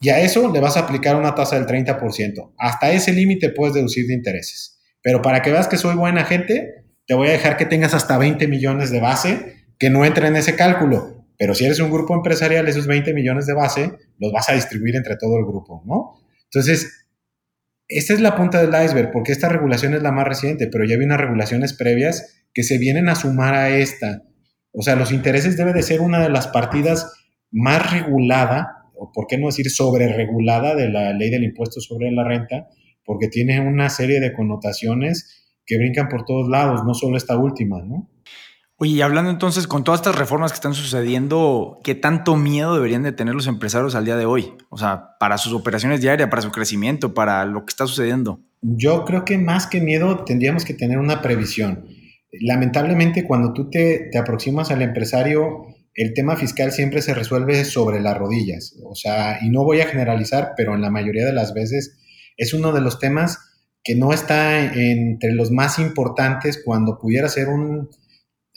y 0.00 0.08
a 0.08 0.20
eso 0.20 0.50
le 0.50 0.60
vas 0.60 0.76
a 0.76 0.80
aplicar 0.80 1.16
una 1.16 1.34
tasa 1.34 1.56
del 1.56 1.66
30%. 1.66 2.54
Hasta 2.56 2.90
ese 2.90 3.12
límite 3.12 3.50
puedes 3.50 3.74
deducir 3.74 4.06
de 4.06 4.14
intereses. 4.14 4.80
Pero 5.02 5.20
para 5.20 5.42
que 5.42 5.52
veas 5.52 5.68
que 5.68 5.76
soy 5.76 5.94
buena 5.94 6.24
gente, 6.24 6.86
te 7.06 7.14
voy 7.14 7.28
a 7.28 7.32
dejar 7.32 7.58
que 7.58 7.66
tengas 7.66 7.92
hasta 7.92 8.16
20 8.16 8.48
millones 8.48 8.90
de 8.90 9.00
base 9.00 9.66
que 9.78 9.90
no 9.90 10.04
entren 10.04 10.28
en 10.28 10.36
ese 10.36 10.56
cálculo. 10.56 11.19
Pero 11.40 11.54
si 11.54 11.64
eres 11.64 11.80
un 11.80 11.90
grupo 11.90 12.14
empresarial, 12.14 12.68
esos 12.68 12.86
20 12.86 13.14
millones 13.14 13.46
de 13.46 13.54
base 13.54 13.92
los 14.18 14.30
vas 14.30 14.50
a 14.50 14.52
distribuir 14.52 14.94
entre 14.94 15.16
todo 15.16 15.38
el 15.38 15.46
grupo, 15.46 15.82
¿no? 15.86 16.20
Entonces, 16.44 17.08
esta 17.88 18.12
es 18.12 18.20
la 18.20 18.36
punta 18.36 18.60
del 18.60 18.84
iceberg, 18.84 19.10
porque 19.10 19.32
esta 19.32 19.48
regulación 19.48 19.94
es 19.94 20.02
la 20.02 20.12
más 20.12 20.28
reciente, 20.28 20.66
pero 20.66 20.84
ya 20.84 20.96
hay 20.96 21.02
unas 21.02 21.18
regulaciones 21.18 21.72
previas 21.72 22.44
que 22.52 22.62
se 22.62 22.76
vienen 22.76 23.08
a 23.08 23.14
sumar 23.14 23.54
a 23.54 23.70
esta. 23.70 24.22
O 24.72 24.82
sea, 24.82 24.96
los 24.96 25.12
intereses 25.12 25.56
debe 25.56 25.72
de 25.72 25.82
ser 25.82 26.02
una 26.02 26.22
de 26.22 26.28
las 26.28 26.48
partidas 26.48 27.10
más 27.50 27.90
regulada 27.90 28.90
o 28.94 29.10
por 29.10 29.26
qué 29.26 29.38
no 29.38 29.46
decir 29.46 29.70
sobreregulada 29.70 30.74
de 30.74 30.90
la 30.90 31.14
ley 31.14 31.30
del 31.30 31.44
impuesto 31.44 31.80
sobre 31.80 32.12
la 32.12 32.22
renta, 32.22 32.68
porque 33.02 33.28
tiene 33.28 33.66
una 33.66 33.88
serie 33.88 34.20
de 34.20 34.34
connotaciones 34.34 35.48
que 35.64 35.78
brincan 35.78 36.08
por 36.08 36.26
todos 36.26 36.50
lados, 36.50 36.82
no 36.84 36.92
solo 36.92 37.16
esta 37.16 37.38
última, 37.38 37.80
¿no? 37.82 38.10
Oye, 38.82 38.92
y 38.92 39.02
hablando 39.02 39.30
entonces 39.30 39.66
con 39.66 39.84
todas 39.84 40.00
estas 40.00 40.16
reformas 40.16 40.52
que 40.52 40.54
están 40.54 40.72
sucediendo, 40.72 41.80
¿qué 41.84 41.94
tanto 41.94 42.36
miedo 42.36 42.72
deberían 42.72 43.02
de 43.02 43.12
tener 43.12 43.34
los 43.34 43.46
empresarios 43.46 43.94
al 43.94 44.06
día 44.06 44.16
de 44.16 44.24
hoy? 44.24 44.54
O 44.70 44.78
sea, 44.78 45.18
para 45.20 45.36
sus 45.36 45.52
operaciones 45.52 46.00
diarias, 46.00 46.30
para 46.30 46.40
su 46.40 46.50
crecimiento, 46.50 47.12
para 47.12 47.44
lo 47.44 47.66
que 47.66 47.72
está 47.72 47.86
sucediendo. 47.86 48.40
Yo 48.62 49.04
creo 49.04 49.26
que 49.26 49.36
más 49.36 49.66
que 49.66 49.82
miedo 49.82 50.24
tendríamos 50.24 50.64
que 50.64 50.72
tener 50.72 50.96
una 50.96 51.20
previsión. 51.20 51.84
Lamentablemente, 52.40 53.26
cuando 53.26 53.52
tú 53.52 53.68
te, 53.68 54.08
te 54.10 54.16
aproximas 54.16 54.70
al 54.70 54.80
empresario, 54.80 55.66
el 55.94 56.14
tema 56.14 56.36
fiscal 56.36 56.72
siempre 56.72 57.02
se 57.02 57.12
resuelve 57.12 57.66
sobre 57.66 58.00
las 58.00 58.16
rodillas. 58.16 58.76
O 58.86 58.94
sea, 58.94 59.40
y 59.42 59.50
no 59.50 59.62
voy 59.62 59.82
a 59.82 59.88
generalizar, 59.88 60.52
pero 60.56 60.74
en 60.74 60.80
la 60.80 60.88
mayoría 60.88 61.26
de 61.26 61.34
las 61.34 61.52
veces 61.52 61.98
es 62.38 62.54
uno 62.54 62.72
de 62.72 62.80
los 62.80 62.98
temas 62.98 63.40
que 63.84 63.94
no 63.94 64.14
está 64.14 64.72
entre 64.74 65.34
los 65.34 65.50
más 65.50 65.78
importantes 65.78 66.62
cuando 66.64 66.98
pudiera 66.98 67.28
ser 67.28 67.48
un, 67.48 67.90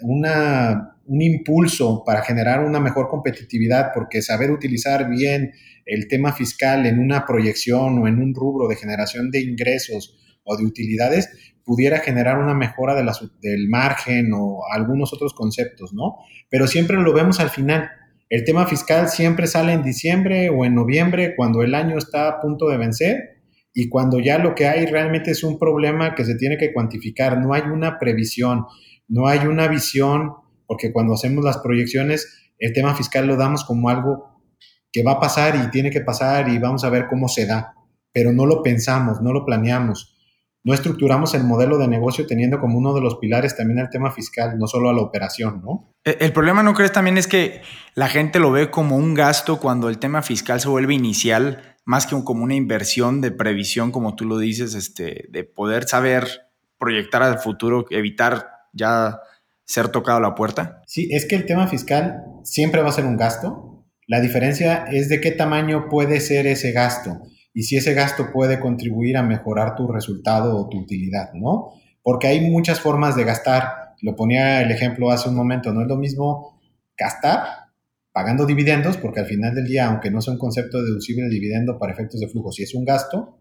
un 0.02 1.22
impulso 1.22 2.04
para 2.06 2.24
generar 2.24 2.64
una 2.64 2.80
mejor 2.80 3.08
competitividad, 3.08 3.92
porque 3.94 4.22
saber 4.22 4.52
utilizar 4.52 5.10
bien 5.10 5.52
el 5.86 6.08
tema 6.08 6.34
fiscal 6.34 6.86
en 6.86 7.00
una 7.00 7.26
proyección 7.26 8.00
o 8.00 8.08
en 8.08 8.22
un 8.22 8.34
rubro 8.34 8.68
de 8.68 8.76
generación 8.76 9.32
de 9.32 9.42
ingresos 9.42 10.18
o 10.44 10.58
de 10.58 10.66
utilidades 10.66 11.54
pudiera 11.64 12.00
generar 12.00 12.40
una 12.40 12.54
mejora 12.54 12.96
de 12.96 13.10
del 13.42 13.70
margen 13.70 14.32
o 14.34 14.62
algunos 14.72 15.14
otros 15.14 15.34
conceptos, 15.34 15.94
¿no? 15.94 16.18
Pero 16.50 16.68
siempre 16.68 16.98
lo 16.98 17.14
vemos 17.14 17.40
al 17.40 17.50
final. 17.50 17.90
El 18.30 18.44
tema 18.44 18.66
fiscal 18.66 19.10
siempre 19.10 19.48
sale 19.48 19.74
en 19.74 19.84
diciembre 19.84 20.50
o 20.50 20.66
en 20.66 20.76
noviembre 20.76 21.36
cuando 21.36 21.64
el 21.64 21.76
año 21.76 21.98
está 21.98 22.28
a 22.28 22.42
punto 22.42 22.68
de 22.68 22.78
vencer 22.78 23.42
y 23.74 23.90
cuando 23.90 24.20
ya 24.20 24.38
lo 24.38 24.56
que 24.56 24.68
hay 24.68 24.86
realmente 24.86 25.32
es 25.32 25.44
un 25.44 25.58
problema 25.58 26.16
que 26.16 26.26
se 26.26 26.36
tiene 26.36 26.58
que 26.58 26.74
cuantificar. 26.74 27.40
No 27.40 27.54
hay 27.54 27.64
una 27.64 27.98
previsión, 28.00 28.66
no 29.08 29.28
hay 29.28 29.48
una 29.48 29.68
visión, 29.68 30.34
porque 30.68 30.92
cuando 30.92 31.14
hacemos 31.14 31.44
las 31.44 31.60
proyecciones, 31.60 32.52
el 32.60 32.74
tema 32.74 32.96
fiscal 32.96 33.28
lo 33.28 33.36
damos 33.36 33.64
como 33.64 33.90
algo 33.90 34.42
que 34.92 35.04
va 35.04 35.14
a 35.14 35.20
pasar 35.20 35.56
y 35.56 35.70
tiene 35.72 35.90
que 35.90 36.02
pasar 36.02 36.50
y 36.50 36.60
vamos 36.60 36.84
a 36.84 36.90
ver 36.90 37.08
cómo 37.10 37.28
se 37.28 37.46
da, 37.46 37.74
pero 38.12 38.32
no 38.32 38.46
lo 38.46 38.62
pensamos, 38.62 39.22
no 39.22 39.34
lo 39.34 39.46
planeamos 39.46 40.14
no 40.64 40.74
estructuramos 40.74 41.34
el 41.34 41.44
modelo 41.44 41.78
de 41.78 41.88
negocio 41.88 42.26
teniendo 42.26 42.60
como 42.60 42.78
uno 42.78 42.94
de 42.94 43.02
los 43.02 43.18
pilares 43.18 43.56
también 43.56 43.80
el 43.80 43.90
tema 43.90 44.12
fiscal, 44.12 44.58
no 44.58 44.68
solo 44.68 44.90
a 44.90 44.94
la 44.94 45.02
operación, 45.02 45.62
¿no? 45.64 45.92
E, 46.06 46.18
el 46.22 46.32
problema, 46.32 46.64
¿no 46.64 46.74
crees 46.74 46.92
también 46.92 47.18
es 47.18 47.28
que 47.28 47.62
la 47.96 48.08
gente 48.08 48.40
lo 48.40 48.52
ve 48.52 48.72
como 48.72 48.96
un 48.96 49.14
gasto 49.14 49.60
cuando 49.60 49.90
el 49.90 50.00
tema 50.00 50.22
fiscal 50.22 50.62
se 50.62 50.70
vuelve 50.70 50.94
inicial, 50.94 51.76
más 51.86 52.08
que 52.08 52.16
como 52.24 52.44
una 52.44 52.56
inversión 52.56 53.20
de 53.20 53.32
previsión, 53.32 53.92
como 53.92 54.16
tú 54.16 54.26
lo 54.26 54.38
dices, 54.38 54.74
este, 54.74 55.26
de 55.30 55.44
poder 55.44 55.84
saber 55.84 56.50
proyectar 56.78 57.24
al 57.24 57.40
futuro, 57.40 57.86
evitar 57.90 58.53
ya 58.74 59.20
ser 59.66 59.90
tocado 59.90 60.20
la 60.20 60.36
puerta? 60.36 60.82
Sí, 60.86 61.08
es 61.12 61.26
que 61.26 61.36
el 61.36 61.46
tema 61.46 61.68
fiscal 61.68 62.24
siempre 62.44 62.82
va 62.82 62.90
a 62.90 62.94
ser 62.94 63.06
un 63.06 63.18
gasto. 63.18 63.86
La 64.08 64.20
diferencia 64.20 64.86
es 64.92 65.08
de 65.08 65.22
qué 65.22 65.32
tamaño 65.32 65.88
puede 65.90 66.20
ser 66.20 66.46
ese 66.48 66.72
gasto 66.74 67.22
y 67.54 67.64
si 67.64 67.78
ese 67.78 67.94
gasto 67.94 68.32
puede 68.34 68.60
contribuir 68.60 69.16
a 69.16 69.24
mejorar 69.24 69.76
tu 69.76 69.88
resultado 69.88 70.58
o 70.58 70.70
tu 70.70 70.80
utilidad, 70.80 71.34
¿no? 71.34 71.74
Porque 72.02 72.28
hay 72.28 72.42
muchas 72.50 72.82
formas 72.82 73.16
de 73.16 73.24
gastar. 73.24 73.96
Lo 74.02 74.16
ponía 74.16 74.62
el 74.62 74.72
ejemplo 74.72 75.12
hace 75.12 75.30
un 75.30 75.36
momento, 75.36 75.72
no 75.72 75.82
es 75.82 75.88
lo 75.88 75.96
mismo 75.96 76.60
gastar 76.98 77.64
pagando 78.12 78.46
dividendos, 78.46 78.98
porque 78.98 79.22
al 79.22 79.26
final 79.26 79.56
del 79.56 79.66
día, 79.66 79.88
aunque 79.88 80.12
no 80.12 80.22
sea 80.22 80.34
un 80.34 80.40
concepto 80.40 80.82
deducible 80.84 81.26
el 81.26 81.32
dividendo 81.32 81.80
para 81.80 81.94
efectos 81.94 82.20
de 82.20 82.28
flujo, 82.28 82.52
si 82.52 82.62
es 82.62 82.76
un 82.76 82.86
gasto, 82.86 83.40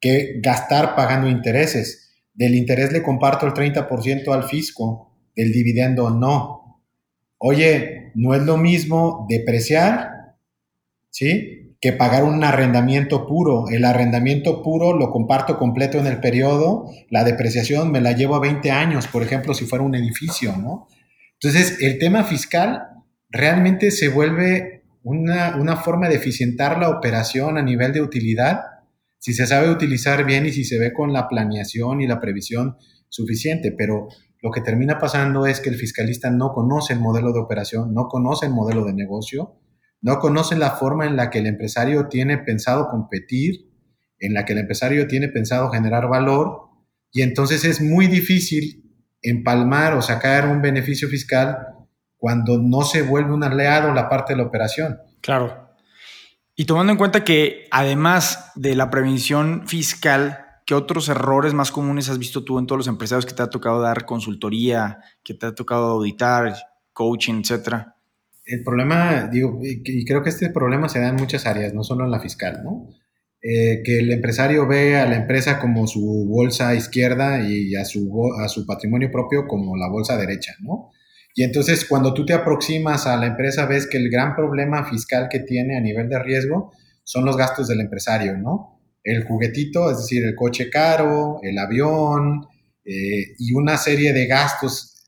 que 0.00 0.40
gastar 0.42 0.94
pagando 0.94 1.28
intereses. 1.28 2.07
Del 2.38 2.54
interés 2.54 2.92
le 2.92 3.02
comparto 3.02 3.46
el 3.46 3.52
30% 3.52 4.32
al 4.32 4.44
fisco, 4.44 5.12
del 5.34 5.52
dividendo 5.52 6.10
no. 6.10 6.84
Oye, 7.36 8.12
no 8.14 8.32
es 8.32 8.42
lo 8.42 8.56
mismo 8.56 9.26
depreciar, 9.28 10.36
¿sí? 11.10 11.74
que 11.80 11.92
pagar 11.92 12.22
un 12.22 12.44
arrendamiento 12.44 13.26
puro. 13.26 13.68
El 13.68 13.84
arrendamiento 13.84 14.62
puro 14.62 14.96
lo 14.96 15.10
comparto 15.10 15.58
completo 15.58 15.98
en 15.98 16.06
el 16.06 16.20
periodo, 16.20 16.88
la 17.10 17.24
depreciación 17.24 17.90
me 17.90 18.00
la 18.00 18.12
llevo 18.12 18.36
a 18.36 18.40
20 18.40 18.70
años, 18.70 19.08
por 19.08 19.24
ejemplo, 19.24 19.52
si 19.52 19.64
fuera 19.64 19.84
un 19.84 19.96
edificio, 19.96 20.56
¿no? 20.56 20.86
Entonces, 21.40 21.78
el 21.80 21.98
tema 21.98 22.22
fiscal 22.22 22.82
realmente 23.30 23.90
se 23.90 24.08
vuelve 24.08 24.84
una, 25.02 25.56
una 25.56 25.74
forma 25.74 26.08
de 26.08 26.14
eficientar 26.14 26.78
la 26.78 26.88
operación 26.88 27.58
a 27.58 27.62
nivel 27.62 27.92
de 27.92 28.00
utilidad, 28.00 28.60
si 29.18 29.34
se 29.34 29.46
sabe 29.46 29.70
utilizar 29.70 30.24
bien 30.24 30.46
y 30.46 30.52
si 30.52 30.64
se 30.64 30.78
ve 30.78 30.92
con 30.92 31.12
la 31.12 31.28
planeación 31.28 32.00
y 32.00 32.06
la 32.06 32.20
previsión 32.20 32.76
suficiente, 33.08 33.74
pero 33.76 34.08
lo 34.40 34.50
que 34.50 34.60
termina 34.60 34.98
pasando 34.98 35.46
es 35.46 35.60
que 35.60 35.70
el 35.70 35.76
fiscalista 35.76 36.30
no 36.30 36.52
conoce 36.52 36.92
el 36.92 37.00
modelo 37.00 37.32
de 37.32 37.40
operación, 37.40 37.92
no 37.92 38.06
conoce 38.06 38.46
el 38.46 38.52
modelo 38.52 38.84
de 38.84 38.92
negocio, 38.92 39.56
no 40.00 40.18
conocen 40.20 40.60
la 40.60 40.70
forma 40.70 41.06
en 41.06 41.16
la 41.16 41.30
que 41.30 41.40
el 41.40 41.46
empresario 41.46 42.08
tiene 42.08 42.38
pensado 42.38 42.88
competir, 42.88 43.68
en 44.20 44.34
la 44.34 44.44
que 44.44 44.52
el 44.52 44.60
empresario 44.60 45.08
tiene 45.08 45.28
pensado 45.28 45.70
generar 45.70 46.08
valor, 46.08 46.68
y 47.10 47.22
entonces 47.22 47.64
es 47.64 47.80
muy 47.80 48.06
difícil 48.06 48.84
empalmar 49.22 49.94
o 49.94 50.02
sacar 50.02 50.48
un 50.48 50.62
beneficio 50.62 51.08
fiscal 51.08 51.58
cuando 52.16 52.58
no 52.58 52.82
se 52.82 53.02
vuelve 53.02 53.32
un 53.32 53.42
aliado 53.42 53.92
la 53.92 54.08
parte 54.08 54.34
de 54.34 54.38
la 54.38 54.44
operación. 54.44 54.98
Claro. 55.20 55.67
Y 56.60 56.64
tomando 56.64 56.90
en 56.90 56.98
cuenta 56.98 57.22
que 57.22 57.68
además 57.70 58.50
de 58.56 58.74
la 58.74 58.90
prevención 58.90 59.68
fiscal, 59.68 60.40
¿qué 60.66 60.74
otros 60.74 61.08
errores 61.08 61.54
más 61.54 61.70
comunes 61.70 62.08
has 62.08 62.18
visto 62.18 62.42
tú 62.42 62.58
en 62.58 62.66
todos 62.66 62.80
los 62.80 62.88
empresarios 62.88 63.26
que 63.26 63.32
te 63.32 63.44
ha 63.44 63.48
tocado 63.48 63.80
dar 63.80 64.04
consultoría, 64.04 64.98
que 65.22 65.34
te 65.34 65.46
ha 65.46 65.54
tocado 65.54 65.92
auditar, 65.92 66.56
coaching, 66.92 67.42
etcétera? 67.42 67.94
el 68.48 68.64
problema, 68.64 69.28
digo, 69.30 69.60
y 69.62 70.04
creo 70.06 70.22
que 70.22 70.30
este 70.30 70.48
problema 70.48 70.88
se 70.88 70.98
da 70.98 71.10
en 71.10 71.16
muchas 71.16 71.46
áreas, 71.46 71.74
no 71.74 71.84
solo 71.84 72.06
en 72.06 72.10
la 72.10 72.18
fiscal, 72.18 72.62
¿no? 72.64 72.88
Eh, 73.42 73.82
que 73.84 73.98
el 73.98 74.10
empresario 74.10 74.66
ve 74.66 74.96
a 74.96 75.06
la 75.06 75.16
empresa 75.16 75.60
como 75.60 75.86
su 75.86 76.26
bolsa 76.26 76.74
izquierda 76.74 77.46
y 77.46 77.76
a 77.76 77.84
su, 77.84 78.10
a 78.42 78.48
su 78.48 78.66
patrimonio 78.66 79.12
propio 79.12 79.46
como 79.46 79.76
la 79.76 79.88
bolsa 79.88 80.16
derecha, 80.16 80.54
¿no? 80.60 80.90
Y 81.38 81.44
entonces 81.44 81.84
cuando 81.84 82.14
tú 82.14 82.26
te 82.26 82.32
aproximas 82.32 83.06
a 83.06 83.16
la 83.16 83.26
empresa 83.26 83.64
ves 83.64 83.86
que 83.86 83.96
el 83.96 84.10
gran 84.10 84.34
problema 84.34 84.84
fiscal 84.90 85.28
que 85.30 85.38
tiene 85.38 85.78
a 85.78 85.80
nivel 85.80 86.08
de 86.08 86.18
riesgo 86.18 86.72
son 87.04 87.24
los 87.24 87.36
gastos 87.36 87.68
del 87.68 87.80
empresario, 87.80 88.36
¿no? 88.36 88.80
El 89.04 89.22
juguetito, 89.22 89.88
es 89.88 89.98
decir, 89.98 90.24
el 90.24 90.34
coche 90.34 90.68
caro, 90.68 91.38
el 91.42 91.56
avión 91.56 92.44
eh, 92.84 93.36
y 93.38 93.54
una 93.54 93.76
serie 93.76 94.12
de 94.12 94.26
gastos. 94.26 95.06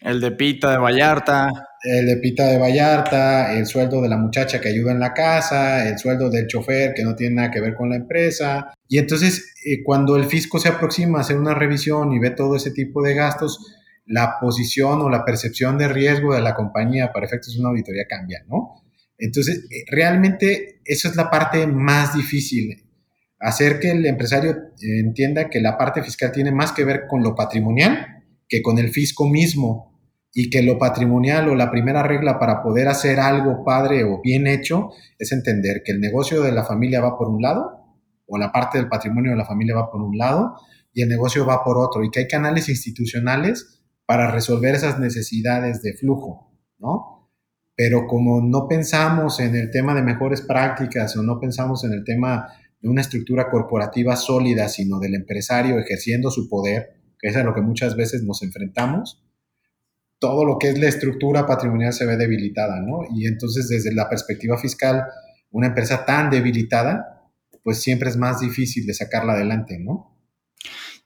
El 0.00 0.20
de 0.20 0.32
Pita 0.32 0.72
de 0.72 0.78
Vallarta 0.78 1.48
el 1.84 2.06
de 2.06 2.16
Pita 2.16 2.48
de 2.48 2.58
Vallarta, 2.58 3.56
el 3.56 3.66
sueldo 3.66 4.00
de 4.02 4.08
la 4.08 4.16
muchacha 4.16 4.60
que 4.60 4.68
ayuda 4.68 4.90
en 4.90 5.00
la 5.00 5.14
casa, 5.14 5.88
el 5.88 5.96
sueldo 5.96 6.30
del 6.30 6.46
chofer 6.46 6.92
que 6.94 7.04
no 7.04 7.14
tiene 7.14 7.36
nada 7.36 7.50
que 7.50 7.60
ver 7.60 7.74
con 7.74 7.90
la 7.90 7.96
empresa. 7.96 8.72
Y 8.88 8.98
entonces, 8.98 9.54
eh, 9.64 9.82
cuando 9.84 10.16
el 10.16 10.24
fisco 10.24 10.58
se 10.58 10.68
aproxima 10.68 11.18
a 11.18 11.20
hacer 11.22 11.36
una 11.36 11.54
revisión 11.54 12.12
y 12.12 12.18
ve 12.18 12.30
todo 12.30 12.56
ese 12.56 12.70
tipo 12.70 13.02
de 13.02 13.14
gastos, 13.14 13.74
la 14.04 14.38
posición 14.40 15.00
o 15.00 15.08
la 15.08 15.24
percepción 15.24 15.78
de 15.78 15.88
riesgo 15.88 16.34
de 16.34 16.40
la 16.40 16.54
compañía 16.54 17.12
para 17.12 17.26
efectos 17.26 17.54
de 17.54 17.60
una 17.60 17.70
auditoría 17.70 18.06
cambia, 18.08 18.44
¿no? 18.48 18.82
Entonces, 19.18 19.66
eh, 19.70 19.84
realmente 19.88 20.80
eso 20.84 21.08
es 21.08 21.16
la 21.16 21.30
parte 21.30 21.66
más 21.66 22.14
difícil, 22.14 22.88
hacer 23.38 23.80
que 23.80 23.90
el 23.90 24.04
empresario 24.06 24.56
entienda 24.80 25.50
que 25.50 25.60
la 25.60 25.76
parte 25.76 26.02
fiscal 26.02 26.32
tiene 26.32 26.52
más 26.52 26.72
que 26.72 26.84
ver 26.84 27.06
con 27.08 27.22
lo 27.22 27.34
patrimonial 27.34 28.22
que 28.52 28.60
con 28.60 28.78
el 28.78 28.90
fisco 28.90 29.26
mismo 29.26 29.98
y 30.34 30.50
que 30.50 30.62
lo 30.62 30.78
patrimonial 30.78 31.48
o 31.48 31.54
la 31.54 31.70
primera 31.70 32.02
regla 32.02 32.38
para 32.38 32.62
poder 32.62 32.86
hacer 32.86 33.18
algo 33.18 33.64
padre 33.64 34.04
o 34.04 34.20
bien 34.22 34.46
hecho 34.46 34.90
es 35.18 35.32
entender 35.32 35.82
que 35.82 35.92
el 35.92 36.00
negocio 36.00 36.42
de 36.42 36.52
la 36.52 36.62
familia 36.62 37.00
va 37.00 37.16
por 37.16 37.30
un 37.30 37.40
lado 37.40 37.82
o 38.26 38.36
la 38.36 38.52
parte 38.52 38.76
del 38.76 38.90
patrimonio 38.90 39.30
de 39.30 39.38
la 39.38 39.46
familia 39.46 39.74
va 39.74 39.90
por 39.90 40.02
un 40.02 40.18
lado 40.18 40.54
y 40.92 41.00
el 41.00 41.08
negocio 41.08 41.46
va 41.46 41.64
por 41.64 41.78
otro 41.78 42.04
y 42.04 42.10
que 42.10 42.20
hay 42.20 42.28
canales 42.28 42.68
institucionales 42.68 43.81
para 44.06 44.30
resolver 44.30 44.74
esas 44.74 44.98
necesidades 44.98 45.82
de 45.82 45.94
flujo, 45.94 46.52
¿no? 46.78 47.30
Pero 47.74 48.06
como 48.06 48.40
no 48.40 48.68
pensamos 48.68 49.40
en 49.40 49.56
el 49.56 49.70
tema 49.70 49.94
de 49.94 50.02
mejores 50.02 50.42
prácticas 50.42 51.16
o 51.16 51.22
no 51.22 51.40
pensamos 51.40 51.84
en 51.84 51.92
el 51.92 52.04
tema 52.04 52.48
de 52.80 52.88
una 52.88 53.00
estructura 53.00 53.48
corporativa 53.50 54.16
sólida, 54.16 54.68
sino 54.68 54.98
del 54.98 55.14
empresario 55.14 55.78
ejerciendo 55.78 56.30
su 56.30 56.48
poder, 56.48 57.00
que 57.18 57.28
es 57.28 57.36
a 57.36 57.44
lo 57.44 57.54
que 57.54 57.62
muchas 57.62 57.96
veces 57.96 58.24
nos 58.24 58.42
enfrentamos, 58.42 59.22
todo 60.18 60.44
lo 60.44 60.58
que 60.58 60.68
es 60.68 60.78
la 60.78 60.88
estructura 60.88 61.46
patrimonial 61.46 61.92
se 61.92 62.06
ve 62.06 62.16
debilitada, 62.16 62.80
¿no? 62.80 63.00
Y 63.12 63.26
entonces 63.26 63.68
desde 63.68 63.94
la 63.94 64.08
perspectiva 64.08 64.58
fiscal, 64.58 65.04
una 65.50 65.68
empresa 65.68 66.04
tan 66.04 66.30
debilitada, 66.30 67.30
pues 67.62 67.80
siempre 67.80 68.08
es 68.08 68.16
más 68.16 68.40
difícil 68.40 68.86
de 68.86 68.94
sacarla 68.94 69.32
adelante, 69.32 69.78
¿no? 69.78 70.11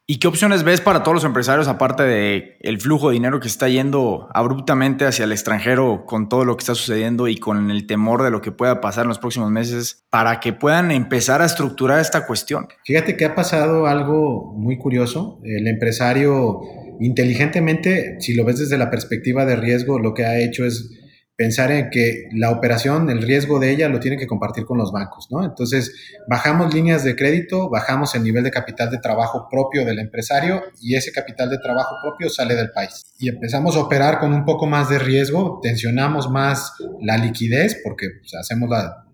¿Y 0.08 0.18
qué 0.18 0.28
opciones 0.28 0.62
ves 0.62 0.80
para 0.80 1.02
todos 1.02 1.16
los 1.16 1.24
empresarios, 1.24 1.66
aparte 1.66 2.04
de 2.04 2.58
el 2.60 2.80
flujo 2.80 3.08
de 3.08 3.14
dinero 3.14 3.40
que 3.40 3.48
está 3.48 3.68
yendo 3.68 4.28
abruptamente 4.32 5.04
hacia 5.04 5.24
el 5.24 5.32
extranjero 5.32 6.04
con 6.06 6.28
todo 6.28 6.44
lo 6.44 6.56
que 6.56 6.62
está 6.62 6.76
sucediendo 6.76 7.26
y 7.26 7.38
con 7.38 7.72
el 7.72 7.88
temor 7.88 8.22
de 8.22 8.30
lo 8.30 8.40
que 8.40 8.52
pueda 8.52 8.80
pasar 8.80 9.02
en 9.02 9.08
los 9.08 9.18
próximos 9.18 9.50
meses, 9.50 10.04
para 10.08 10.38
que 10.38 10.52
puedan 10.52 10.92
empezar 10.92 11.42
a 11.42 11.44
estructurar 11.44 11.98
esta 11.98 12.24
cuestión? 12.24 12.68
Fíjate 12.84 13.16
que 13.16 13.24
ha 13.24 13.34
pasado 13.34 13.88
algo 13.88 14.54
muy 14.56 14.78
curioso. 14.78 15.40
El 15.42 15.66
empresario 15.66 16.60
inteligentemente, 17.00 18.16
si 18.20 18.34
lo 18.34 18.44
ves 18.44 18.60
desde 18.60 18.78
la 18.78 18.90
perspectiva 18.90 19.44
de 19.44 19.56
riesgo, 19.56 19.98
lo 19.98 20.14
que 20.14 20.24
ha 20.24 20.38
hecho 20.38 20.64
es 20.64 20.88
pensar 21.36 21.70
en 21.70 21.90
que 21.90 22.28
la 22.32 22.50
operación, 22.50 23.10
el 23.10 23.22
riesgo 23.22 23.58
de 23.60 23.70
ella 23.70 23.88
lo 23.88 24.00
tiene 24.00 24.16
que 24.16 24.26
compartir 24.26 24.64
con 24.64 24.78
los 24.78 24.90
bancos, 24.90 25.28
¿no? 25.30 25.44
Entonces, 25.44 25.94
bajamos 26.28 26.72
líneas 26.72 27.04
de 27.04 27.14
crédito, 27.14 27.68
bajamos 27.68 28.14
el 28.14 28.22
nivel 28.22 28.42
de 28.42 28.50
capital 28.50 28.90
de 28.90 28.98
trabajo 28.98 29.46
propio 29.50 29.84
del 29.84 29.98
empresario 29.98 30.62
y 30.80 30.96
ese 30.96 31.12
capital 31.12 31.50
de 31.50 31.58
trabajo 31.58 31.96
propio 32.02 32.30
sale 32.30 32.54
del 32.54 32.70
país. 32.70 33.04
Y 33.18 33.28
empezamos 33.28 33.76
a 33.76 33.80
operar 33.80 34.18
con 34.18 34.32
un 34.32 34.44
poco 34.44 34.66
más 34.66 34.88
de 34.88 34.98
riesgo, 34.98 35.60
tensionamos 35.62 36.30
más 36.30 36.72
la 37.00 37.18
liquidez 37.18 37.80
porque 37.84 38.08
pues, 38.18 38.34
hacemos 38.34 38.70
la, 38.70 39.04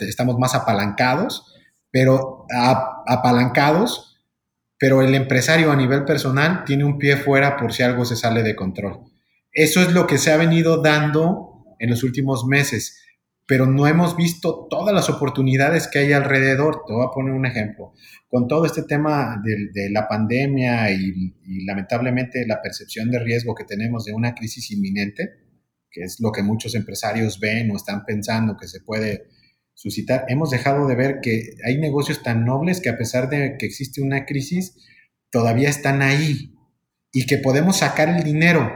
estamos 0.00 0.38
más 0.38 0.54
apalancados, 0.54 1.54
pero 1.90 2.46
apalancados 3.06 4.08
pero 4.82 5.00
el 5.00 5.14
empresario 5.14 5.70
a 5.70 5.76
nivel 5.76 6.04
personal 6.04 6.64
tiene 6.64 6.82
un 6.82 6.98
pie 6.98 7.16
fuera 7.16 7.56
por 7.56 7.72
si 7.72 7.84
algo 7.84 8.04
se 8.04 8.16
sale 8.16 8.42
de 8.42 8.56
control. 8.56 9.11
Eso 9.52 9.82
es 9.82 9.92
lo 9.92 10.06
que 10.06 10.18
se 10.18 10.32
ha 10.32 10.36
venido 10.36 10.80
dando 10.80 11.64
en 11.78 11.90
los 11.90 12.02
últimos 12.02 12.46
meses. 12.46 12.98
pero 13.44 13.66
no 13.66 13.86
hemos 13.86 14.16
visto 14.16 14.66
todas 14.70 14.94
las 14.94 15.10
oportunidades 15.10 15.88
que 15.88 15.98
hay 15.98 16.12
alrededor. 16.12 16.84
Te 16.86 16.94
voy 16.94 17.04
a 17.04 17.10
poner 17.10 17.34
un 17.34 17.44
ejemplo. 17.44 17.92
Con 18.30 18.48
todo 18.48 18.64
este 18.64 18.84
tema 18.84 19.42
de, 19.44 19.90
la 19.90 20.08
pandemia 20.08 20.90
y, 20.90 21.34
y, 21.44 21.64
lamentablemente 21.66 22.46
la 22.46 22.62
percepción 22.62 23.10
de 23.10 23.18
riesgo 23.18 23.54
que 23.54 23.64
tenemos 23.64 24.04
de 24.04 24.14
una 24.14 24.34
crisis 24.34 24.70
inminente, 24.70 25.30
que 25.90 26.02
es 26.02 26.18
lo 26.20 26.32
que 26.32 26.42
muchos 26.42 26.74
empresarios 26.74 27.40
ven 27.40 27.70
o 27.72 27.76
están 27.76 28.04
pensando 28.06 28.56
que 28.56 28.68
se 28.68 28.80
puede 28.80 29.26
suscitar, 29.74 30.24
hemos 30.28 30.50
dejado 30.50 30.86
de 30.86 30.94
ver 30.94 31.18
que 31.20 31.56
hay 31.66 31.78
negocios 31.78 32.22
tan 32.22 32.44
nobles 32.44 32.80
que 32.80 32.88
a 32.88 32.96
pesar 32.96 33.28
de 33.28 33.56
que 33.58 33.66
existe 33.66 34.00
una 34.00 34.24
crisis, 34.24 34.76
todavía 35.30 35.68
están 35.68 36.00
ahí 36.00 36.54
y 37.12 37.26
que 37.26 37.38
podemos 37.38 37.78
sacar 37.78 38.08
el 38.08 38.22
dinero, 38.22 38.70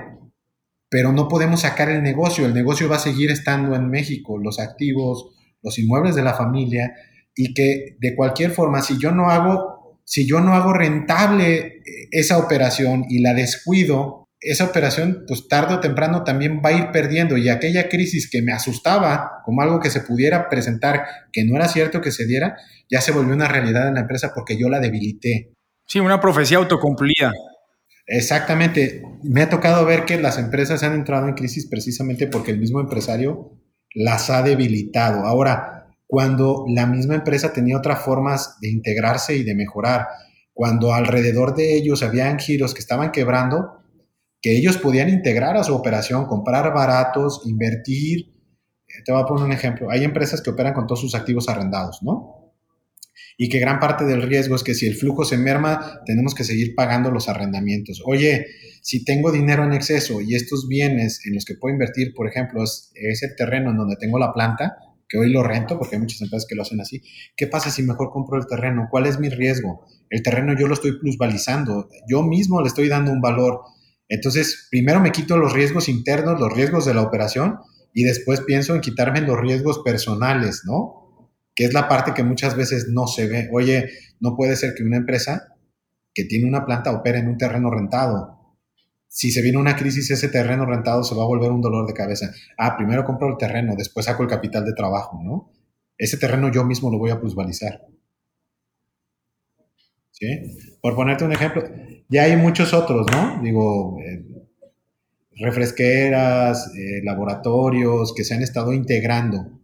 pero 0.88 1.12
no 1.12 1.28
podemos 1.28 1.61
sacar 1.62 1.88
el 1.90 2.02
negocio. 2.02 2.47
El 2.47 2.55
negocio 2.55 2.88
va 2.88 2.97
a 2.97 3.00
seguir 3.00 3.31
estando 3.31 3.75
en 3.75 3.88
México, 3.88 4.38
los 4.38 4.59
activos, 4.59 5.35
los 5.62 5.78
inmuebles 5.78 6.14
de 6.14 6.23
la 6.23 6.35
familia, 6.35 6.95
y 7.35 7.55
que 7.55 7.97
de 8.00 8.14
cualquier 8.14 8.50
forma, 8.50 8.83
si 8.83 8.99
yo 8.99 9.12
no 9.12 9.31
hago, 9.31 10.00
si 10.05 10.26
yo 10.26 10.40
no 10.40 10.55
hago 10.55 10.73
rentable 10.73 11.57
eh, 11.57 11.83
esa 12.12 12.38
operación 12.38 13.05
y 13.09 13.21
la 13.21 13.35
descuido, 13.35 14.25
esa 14.40 14.64
operación, 14.64 15.25
pues 15.26 15.49
tarde 15.49 15.75
o 15.75 15.81
temprano 15.81 16.23
también 16.23 16.61
va 16.64 16.71
a 16.71 16.73
ir 16.73 16.90
perdiendo. 16.93 17.37
Y 17.37 17.49
aquella 17.49 17.88
crisis 17.88 18.31
que 18.31 18.43
me 18.43 18.52
asustaba 18.52 19.43
como 19.45 19.62
algo 19.62 19.81
que 19.81 19.90
se 19.90 20.00
pudiera 20.00 20.49
presentar, 20.49 21.05
que 21.33 21.45
no 21.45 21.57
era 21.57 21.69
cierto 21.69 22.00
que 22.00 22.12
se 22.12 22.26
diera, 22.26 22.57
ya 22.88 23.00
se 23.00 23.12
volvió 23.12 23.35
una 23.35 23.49
realidad 23.49 23.88
en 23.88 23.95
la 23.95 24.00
empresa 24.00 24.33
porque 24.35 24.57
yo 24.57 24.69
la 24.69 24.81
debilité. 24.81 25.52
Sí, 25.87 26.00
una 26.00 26.21
profecía 26.21 26.59
autocumplida. 26.59 27.33
Exactamente. 28.06 29.02
Me 29.22 29.42
ha 29.42 29.50
tocado 29.50 29.84
ver 29.84 30.04
que 30.04 30.20
las 30.20 30.38
empresas 30.38 30.82
han 30.82 30.94
entrado 30.94 31.28
en 31.28 31.34
crisis 31.34 31.66
precisamente 31.68 32.26
porque 32.28 32.52
el 32.52 32.58
mismo 32.60 32.80
empresario 32.80 33.52
las 33.94 34.30
ha 34.30 34.42
debilitado. 34.42 35.26
Ahora, 35.26 35.88
cuando 36.06 36.64
la 36.68 36.86
misma 36.86 37.16
empresa 37.16 37.52
tenía 37.52 37.76
otras 37.76 38.00
formas 38.02 38.58
de 38.60 38.70
integrarse 38.70 39.36
y 39.36 39.42
de 39.42 39.56
mejorar, 39.56 40.06
cuando 40.52 40.94
alrededor 40.94 41.54
de 41.54 41.76
ellos 41.76 42.02
habían 42.02 42.38
giros 42.38 42.75
que 42.75 42.80
estaban 42.80 43.10
quebrando, 43.10 43.82
que 44.40 44.56
ellos 44.56 44.78
podían 44.78 45.08
integrar 45.08 45.56
a 45.56 45.64
su 45.64 45.75
operación, 45.75 46.26
comprar 46.26 46.72
baratos, 46.72 47.42
invertir. 47.46 48.32
Te 49.04 49.12
voy 49.12 49.20
a 49.20 49.26
poner 49.26 49.44
un 49.44 49.52
ejemplo. 49.52 49.90
Hay 49.90 50.04
empresas 50.04 50.40
que 50.40 50.50
operan 50.50 50.75
con 50.75 50.86
todos 50.86 51.00
sus 51.00 51.14
activos 51.14 51.48
arrendados, 51.48 52.00
¿no? 52.02 52.36
Y 53.37 53.49
que 53.49 53.59
gran 53.59 53.78
parte 53.78 54.05
del 54.05 54.23
riesgo 54.23 54.57
es 54.57 54.62
que 54.62 54.75
si 54.75 54.87
el 54.87 54.95
flujo 54.95 55.25
se 55.25 55.37
merma, 55.37 56.00
tenemos 56.07 56.35
que 56.35 56.45
seguir 56.45 56.75
pagando 56.75 57.11
los 57.11 57.28
arrendamientos. 57.28 58.02
Oye, 58.07 58.47
si 58.83 59.05
tengo 59.05 59.31
dinero 59.31 59.64
en 59.64 59.73
exceso 59.73 60.21
y 60.21 60.35
estos 60.35 60.69
bienes 60.69 61.21
en 61.26 61.35
los 61.35 61.45
que 61.45 61.55
puedo 61.55 61.73
invertir, 61.73 62.14
por 62.14 62.28
ejemplo, 62.28 62.62
es 62.62 62.93
ese 62.95 63.28
terreno 63.37 63.71
en 63.71 63.76
donde 63.76 63.97
tengo 63.97 64.19
la 64.19 64.33
planta, 64.33 64.76
que 65.09 65.19
hoy 65.19 65.31
lo 65.31 65.43
rento, 65.43 65.78
porque 65.78 65.97
hay 65.97 66.00
muchas 66.00 66.21
empresas 66.21 66.47
que 66.49 66.55
lo 66.55 66.62
hacen 66.62 66.81
así, 66.81 67.02
¿qué 67.37 67.47
pasa 67.47 67.71
si 67.71 67.83
mejor 67.83 68.11
compro 68.11 68.38
el 68.38 68.47
terreno? 68.47 68.88
¿Cuál 68.90 69.07
es 69.07 69.21
mi 69.21 69.28
riesgo? 69.28 69.87
El 70.11 70.23
terreno 70.23 70.59
yo 70.59 70.66
lo 70.66 70.75
estoy 70.75 70.99
plusvalizando, 70.99 71.88
yo 72.09 72.23
mismo 72.23 72.61
le 72.61 72.69
estoy 72.69 72.88
dando 72.88 73.12
un 73.12 73.21
valor. 73.21 73.61
Entonces, 74.09 74.69
primero 74.71 75.00
me 75.00 75.12
quito 75.12 75.37
los 75.37 75.52
riesgos 75.52 75.88
internos, 75.88 76.40
los 76.40 76.52
riesgos 76.52 76.87
de 76.87 76.95
la 76.95 77.02
operación, 77.02 77.59
y 77.93 78.05
después 78.05 78.40
pienso 78.43 78.75
en 78.75 78.81
quitarme 78.81 79.21
los 79.21 79.40
riesgos 79.40 79.81
personales, 79.85 80.62
¿no? 80.64 81.05
Que 81.56 81.64
es 81.64 81.72
la 81.72 81.88
parte 81.88 82.12
que 82.14 82.22
muchas 82.22 82.54
veces 82.54 82.88
no 82.92 83.06
se 83.06 83.26
ve. 83.26 83.48
Oye, 83.50 83.88
no 84.20 84.36
puede 84.36 84.54
ser 84.54 84.75
que 84.75 84.84
una 84.84 84.98
empresa 84.98 85.54
que 86.14 86.25
tiene 86.25 86.46
una 86.46 86.64
planta 86.64 86.92
opere 86.92 87.18
en 87.18 87.28
un 87.28 87.38
terreno 87.38 87.70
rentado. 87.70 88.56
Si 89.08 89.30
se 89.30 89.40
viene 89.40 89.58
una 89.58 89.75
crisis, 89.75 90.10
ese 90.10 90.28
terreno 90.28 90.66
rentado 90.66 91.02
se 91.02 91.14
va 91.14 91.23
a 91.23 91.26
volver 91.26 91.50
un 91.50 91.62
dolor 91.62 91.86
de 91.86 91.95
cabeza. 91.95 92.30
Ah, 92.58 92.76
primero 92.76 93.04
compro 93.04 93.28
el 93.28 93.38
terreno, 93.38 93.75
después 93.75 94.04
saco 94.04 94.23
el 94.23 94.28
capital 94.28 94.66
de 94.66 94.75
trabajo, 94.75 95.19
¿no? 95.25 95.50
Ese 95.97 96.19
terreno 96.19 96.52
yo 96.52 96.64
mismo 96.64 96.90
lo 96.90 96.99
voy 96.99 97.10
a 97.10 97.19
plusvalizar. 97.19 97.80
¿Sí? 100.10 100.76
Por 100.82 100.95
ponerte 100.95 101.25
un 101.25 101.32
ejemplo, 101.32 101.62
ya 102.08 102.25
hay 102.25 102.36
muchos 102.36 102.75
otros, 102.75 103.06
¿no? 103.10 103.40
Digo, 103.42 103.99
eh, 104.00 104.25
refresqueras, 105.36 106.75
eh, 106.75 107.02
laboratorios 107.02 108.14
que 108.14 108.25
se 108.25 108.34
han 108.34 108.42
estado 108.42 108.73
integrando. 108.73 109.60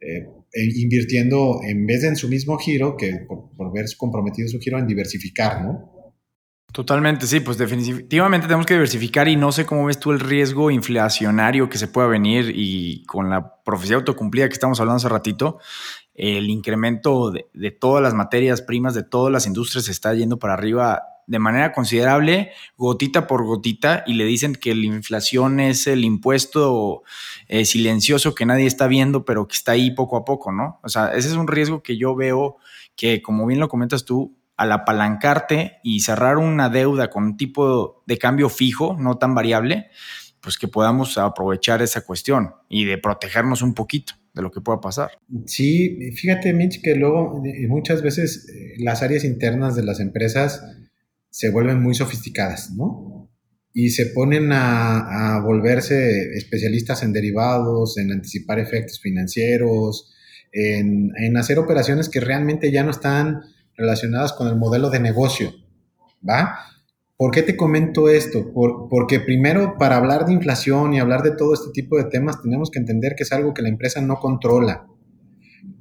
Eh, 0.00 0.28
invirtiendo 0.54 1.60
en 1.62 1.86
vez 1.86 2.02
de 2.02 2.08
en 2.08 2.16
su 2.16 2.28
mismo 2.28 2.58
giro, 2.58 2.96
que 2.96 3.24
por, 3.28 3.50
por 3.56 3.72
ver 3.72 3.86
comprometido 3.96 4.48
su 4.48 4.58
giro, 4.58 4.78
en 4.78 4.86
diversificar, 4.86 5.62
¿no? 5.62 5.94
Totalmente, 6.72 7.28
sí, 7.28 7.38
pues 7.38 7.56
definitivamente 7.56 8.48
tenemos 8.48 8.66
que 8.66 8.74
diversificar 8.74 9.28
y 9.28 9.36
no 9.36 9.52
sé 9.52 9.64
cómo 9.64 9.86
ves 9.86 10.00
tú 10.00 10.10
el 10.10 10.18
riesgo 10.18 10.72
inflacionario 10.72 11.68
que 11.68 11.78
se 11.78 11.86
pueda 11.86 12.08
venir 12.08 12.50
y 12.52 13.04
con 13.04 13.30
la 13.30 13.62
profecía 13.62 13.94
autocumplida 13.94 14.48
que 14.48 14.54
estamos 14.54 14.80
hablando 14.80 14.96
hace 14.96 15.08
ratito, 15.08 15.60
el 16.14 16.50
incremento 16.50 17.30
de 17.30 17.70
todas 17.70 18.02
las 18.02 18.12
materias 18.12 18.60
primas 18.60 18.94
de 18.94 19.04
todas 19.04 19.32
las 19.32 19.46
industrias 19.46 19.84
se 19.84 19.92
está 19.92 20.14
yendo 20.14 20.40
para 20.40 20.54
arriba 20.54 21.13
de 21.26 21.38
manera 21.38 21.72
considerable, 21.72 22.52
gotita 22.76 23.26
por 23.26 23.44
gotita, 23.44 24.04
y 24.06 24.14
le 24.14 24.24
dicen 24.24 24.54
que 24.54 24.74
la 24.74 24.86
inflación 24.86 25.60
es 25.60 25.86
el 25.86 26.04
impuesto 26.04 27.02
eh, 27.48 27.64
silencioso 27.64 28.34
que 28.34 28.46
nadie 28.46 28.66
está 28.66 28.86
viendo, 28.86 29.24
pero 29.24 29.48
que 29.48 29.56
está 29.56 29.72
ahí 29.72 29.90
poco 29.90 30.16
a 30.16 30.24
poco, 30.24 30.52
¿no? 30.52 30.80
O 30.82 30.88
sea, 30.88 31.08
ese 31.14 31.28
es 31.28 31.34
un 31.34 31.48
riesgo 31.48 31.82
que 31.82 31.96
yo 31.96 32.14
veo 32.14 32.56
que, 32.96 33.22
como 33.22 33.46
bien 33.46 33.60
lo 33.60 33.68
comentas 33.68 34.04
tú, 34.04 34.36
al 34.56 34.72
apalancarte 34.72 35.78
y 35.82 36.00
cerrar 36.00 36.38
una 36.38 36.68
deuda 36.68 37.10
con 37.10 37.24
un 37.24 37.36
tipo 37.36 38.02
de 38.06 38.18
cambio 38.18 38.48
fijo, 38.48 38.96
no 38.98 39.18
tan 39.18 39.34
variable, 39.34 39.88
pues 40.40 40.58
que 40.58 40.68
podamos 40.68 41.18
aprovechar 41.18 41.82
esa 41.82 42.02
cuestión 42.02 42.54
y 42.68 42.84
de 42.84 42.98
protegernos 42.98 43.62
un 43.62 43.74
poquito 43.74 44.14
de 44.34 44.42
lo 44.42 44.50
que 44.50 44.60
pueda 44.60 44.80
pasar. 44.80 45.12
Sí, 45.46 46.12
fíjate, 46.12 46.52
Mitch, 46.52 46.82
que 46.82 46.94
luego 46.96 47.42
eh, 47.44 47.66
muchas 47.68 48.02
veces 48.02 48.48
eh, 48.48 48.74
las 48.78 49.02
áreas 49.02 49.24
internas 49.24 49.74
de 49.74 49.84
las 49.84 50.00
empresas 50.00 50.62
se 51.34 51.50
vuelven 51.50 51.82
muy 51.82 51.96
sofisticadas, 51.96 52.70
¿no? 52.76 53.28
Y 53.72 53.90
se 53.90 54.06
ponen 54.06 54.52
a, 54.52 55.40
volverse 55.44 56.32
especialistas 56.36 57.02
en 57.02 57.12
derivados, 57.12 57.98
en 57.98 58.12
anticipar 58.12 58.60
efectos 58.60 59.00
financieros, 59.00 60.14
en, 60.52 61.36
hacer 61.36 61.58
operaciones 61.58 62.08
que 62.08 62.20
realmente 62.20 62.70
ya 62.70 62.84
no 62.84 62.92
están 62.92 63.40
relacionadas 63.76 64.32
con 64.32 64.46
el 64.46 64.54
modelo 64.54 64.90
de 64.90 65.00
negocio, 65.00 65.52
¿va? 66.26 66.56
¿Por 67.16 67.32
qué 67.32 67.42
te 67.42 67.56
comento 67.56 68.08
esto? 68.08 68.52
porque 68.88 69.18
primero, 69.18 69.74
para 69.76 69.96
hablar 69.96 70.26
de 70.26 70.34
inflación 70.34 70.94
y 70.94 71.00
hablar 71.00 71.24
de 71.24 71.34
todo 71.34 71.52
este 71.52 71.72
tipo 71.72 71.98
de 71.98 72.04
temas, 72.04 72.40
tenemos 72.42 72.70
que 72.70 72.78
entender 72.78 73.16
que 73.16 73.24
es 73.24 73.32
algo 73.32 73.54
que 73.54 73.62
la 73.62 73.70
empresa 73.70 74.00
no 74.00 74.20
controla, 74.20 74.86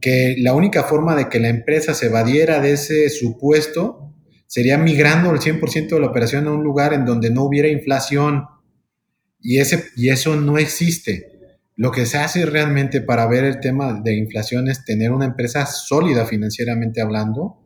que 0.02 0.34
la 0.40 0.56
única 0.56 0.82
forma 0.82 1.16
de 1.16 1.30
que 1.30 1.40
la 1.40 1.50
empresa 1.50 1.94
se 1.94 2.08
evadiera 2.08 2.60
de 2.60 2.72
ese 2.72 3.12
supuesto 3.12 4.13
sería 4.54 4.78
migrando 4.78 5.32
el 5.32 5.40
100% 5.40 5.96
de 5.96 6.00
la 6.00 6.06
operación 6.06 6.46
a 6.46 6.52
un 6.52 6.64
lugar 6.64 6.94
en 6.94 7.06
donde 7.06 7.32
no 7.32 7.44
hubiera 7.44 7.70
inflación. 7.70 8.46
Y, 9.42 9.58
ese, 9.58 9.86
y 9.96 10.10
eso 10.10 10.36
no 10.36 10.60
existe. 10.60 11.58
Lo 11.76 11.90
que 11.90 12.06
se 12.06 12.20
hace 12.20 12.46
realmente 12.46 13.02
para 13.02 13.26
ver 13.26 13.46
el 13.46 13.60
tema 13.60 14.00
de 14.00 14.16
inflación 14.16 14.70
es 14.70 14.86
tener 14.86 15.12
una 15.12 15.26
empresa 15.26 15.66
sólida 15.66 16.28
financieramente 16.28 17.02
hablando, 17.02 17.66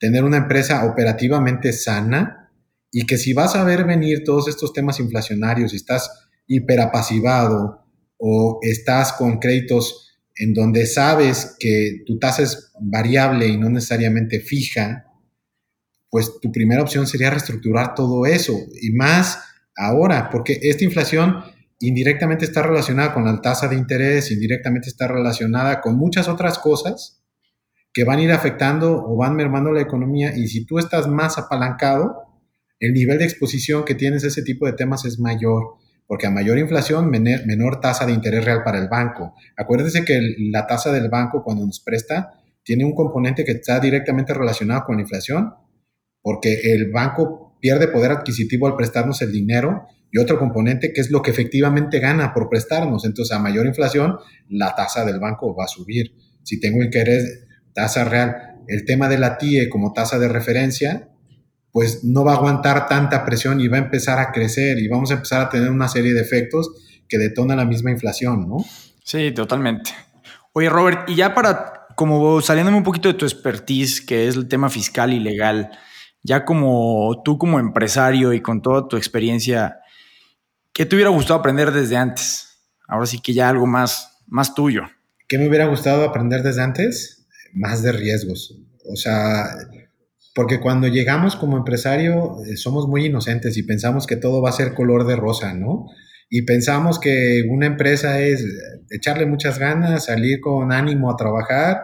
tener 0.00 0.24
una 0.24 0.38
empresa 0.38 0.84
operativamente 0.86 1.72
sana 1.72 2.50
y 2.90 3.06
que 3.06 3.16
si 3.16 3.32
vas 3.32 3.54
a 3.54 3.62
ver 3.62 3.84
venir 3.84 4.24
todos 4.24 4.48
estos 4.48 4.72
temas 4.72 4.98
inflacionarios 4.98 5.72
estás 5.72 6.26
hiperapasivado 6.48 7.86
o 8.18 8.58
estás 8.62 9.12
con 9.12 9.38
créditos 9.38 10.18
en 10.34 10.52
donde 10.52 10.86
sabes 10.86 11.54
que 11.60 12.02
tu 12.04 12.18
tasa 12.18 12.42
es 12.42 12.72
variable 12.80 13.46
y 13.46 13.56
no 13.56 13.70
necesariamente 13.70 14.40
fija, 14.40 15.13
pues 16.14 16.38
tu 16.40 16.52
primera 16.52 16.80
opción 16.80 17.08
sería 17.08 17.28
reestructurar 17.30 17.96
todo 17.96 18.24
eso 18.24 18.52
y 18.80 18.92
más 18.92 19.40
ahora, 19.74 20.30
porque 20.30 20.60
esta 20.62 20.84
inflación 20.84 21.42
indirectamente 21.80 22.44
está 22.44 22.62
relacionada 22.62 23.12
con 23.12 23.24
la 23.24 23.42
tasa 23.42 23.66
de 23.66 23.74
interés, 23.74 24.30
indirectamente 24.30 24.88
está 24.88 25.08
relacionada 25.08 25.80
con 25.80 25.96
muchas 25.96 26.28
otras 26.28 26.60
cosas 26.60 27.20
que 27.92 28.04
van 28.04 28.20
a 28.20 28.22
ir 28.22 28.30
afectando 28.30 29.04
o 29.04 29.16
van 29.16 29.34
mermando 29.34 29.72
la 29.72 29.80
economía 29.80 30.36
y 30.36 30.46
si 30.46 30.64
tú 30.64 30.78
estás 30.78 31.08
más 31.08 31.36
apalancado, 31.36 32.14
el 32.78 32.92
nivel 32.92 33.18
de 33.18 33.24
exposición 33.24 33.84
que 33.84 33.96
tienes 33.96 34.22
a 34.22 34.28
ese 34.28 34.44
tipo 34.44 34.66
de 34.66 34.74
temas 34.74 35.04
es 35.06 35.18
mayor, 35.18 35.78
porque 36.06 36.28
a 36.28 36.30
mayor 36.30 36.58
inflación, 36.58 37.10
menor, 37.10 37.44
menor 37.44 37.80
tasa 37.80 38.06
de 38.06 38.12
interés 38.12 38.44
real 38.44 38.62
para 38.62 38.78
el 38.78 38.86
banco. 38.88 39.34
Acuérdense 39.56 40.04
que 40.04 40.20
la 40.52 40.68
tasa 40.68 40.92
del 40.92 41.08
banco 41.08 41.42
cuando 41.42 41.66
nos 41.66 41.80
presta 41.80 42.40
tiene 42.62 42.84
un 42.84 42.94
componente 42.94 43.44
que 43.44 43.50
está 43.50 43.80
directamente 43.80 44.32
relacionado 44.32 44.84
con 44.84 44.94
la 44.94 45.02
inflación 45.02 45.54
porque 46.24 46.72
el 46.72 46.90
banco 46.90 47.54
pierde 47.60 47.86
poder 47.86 48.10
adquisitivo 48.10 48.66
al 48.66 48.76
prestarnos 48.76 49.20
el 49.20 49.30
dinero 49.30 49.86
y 50.10 50.18
otro 50.18 50.38
componente 50.38 50.94
que 50.94 51.02
es 51.02 51.10
lo 51.10 51.20
que 51.20 51.30
efectivamente 51.30 52.00
gana 52.00 52.32
por 52.32 52.48
prestarnos. 52.48 53.04
Entonces, 53.04 53.36
a 53.36 53.38
mayor 53.38 53.66
inflación, 53.66 54.16
la 54.48 54.74
tasa 54.74 55.04
del 55.04 55.20
banco 55.20 55.54
va 55.54 55.64
a 55.64 55.68
subir. 55.68 56.14
Si 56.42 56.58
tengo 56.58 56.82
interés, 56.82 57.44
tasa 57.74 58.04
real, 58.04 58.56
el 58.68 58.86
tema 58.86 59.10
de 59.10 59.18
la 59.18 59.36
TIE 59.36 59.68
como 59.68 59.92
tasa 59.92 60.18
de 60.18 60.28
referencia, 60.28 61.10
pues 61.72 62.04
no 62.04 62.24
va 62.24 62.32
a 62.32 62.36
aguantar 62.36 62.88
tanta 62.88 63.26
presión 63.26 63.60
y 63.60 63.68
va 63.68 63.76
a 63.76 63.80
empezar 63.80 64.18
a 64.18 64.32
crecer 64.32 64.78
y 64.78 64.88
vamos 64.88 65.10
a 65.10 65.14
empezar 65.14 65.42
a 65.42 65.50
tener 65.50 65.70
una 65.70 65.88
serie 65.88 66.14
de 66.14 66.22
efectos 66.22 66.70
que 67.06 67.18
detonan 67.18 67.58
la 67.58 67.66
misma 67.66 67.90
inflación, 67.90 68.48
¿no? 68.48 68.64
Sí, 69.04 69.30
totalmente. 69.32 69.90
Oye, 70.54 70.70
Robert, 70.70 71.10
y 71.10 71.16
ya 71.16 71.34
para, 71.34 71.86
como 71.96 72.40
saliéndome 72.40 72.78
un 72.78 72.82
poquito 72.82 73.08
de 73.08 73.14
tu 73.14 73.26
expertise, 73.26 74.00
que 74.00 74.26
es 74.26 74.36
el 74.36 74.48
tema 74.48 74.70
fiscal 74.70 75.12
y 75.12 75.20
legal, 75.20 75.70
ya 76.24 76.44
como 76.44 77.22
tú 77.22 77.38
como 77.38 77.60
empresario 77.60 78.32
y 78.32 78.40
con 78.40 78.62
toda 78.62 78.88
tu 78.88 78.96
experiencia, 78.96 79.80
¿qué 80.72 80.86
te 80.86 80.96
hubiera 80.96 81.10
gustado 81.10 81.38
aprender 81.38 81.70
desde 81.70 81.96
antes? 81.96 82.58
Ahora 82.88 83.06
sí 83.06 83.20
que 83.20 83.34
ya 83.34 83.48
algo 83.48 83.66
más, 83.66 84.22
más 84.26 84.54
tuyo. 84.54 84.84
¿Qué 85.28 85.38
me 85.38 85.48
hubiera 85.48 85.66
gustado 85.66 86.02
aprender 86.02 86.42
desde 86.42 86.62
antes? 86.62 87.26
Más 87.52 87.82
de 87.82 87.92
riesgos. 87.92 88.58
O 88.90 88.96
sea, 88.96 89.44
porque 90.34 90.60
cuando 90.60 90.88
llegamos 90.88 91.36
como 91.36 91.58
empresario 91.58 92.38
eh, 92.46 92.56
somos 92.56 92.88
muy 92.88 93.06
inocentes 93.06 93.56
y 93.58 93.62
pensamos 93.62 94.06
que 94.06 94.16
todo 94.16 94.40
va 94.40 94.48
a 94.48 94.52
ser 94.52 94.74
color 94.74 95.06
de 95.06 95.16
rosa, 95.16 95.52
¿no? 95.52 95.86
Y 96.30 96.42
pensamos 96.42 96.98
que 96.98 97.42
una 97.50 97.66
empresa 97.66 98.20
es 98.20 98.44
echarle 98.90 99.26
muchas 99.26 99.58
ganas, 99.58 100.06
salir 100.06 100.40
con 100.40 100.72
ánimo 100.72 101.10
a 101.10 101.16
trabajar 101.16 101.82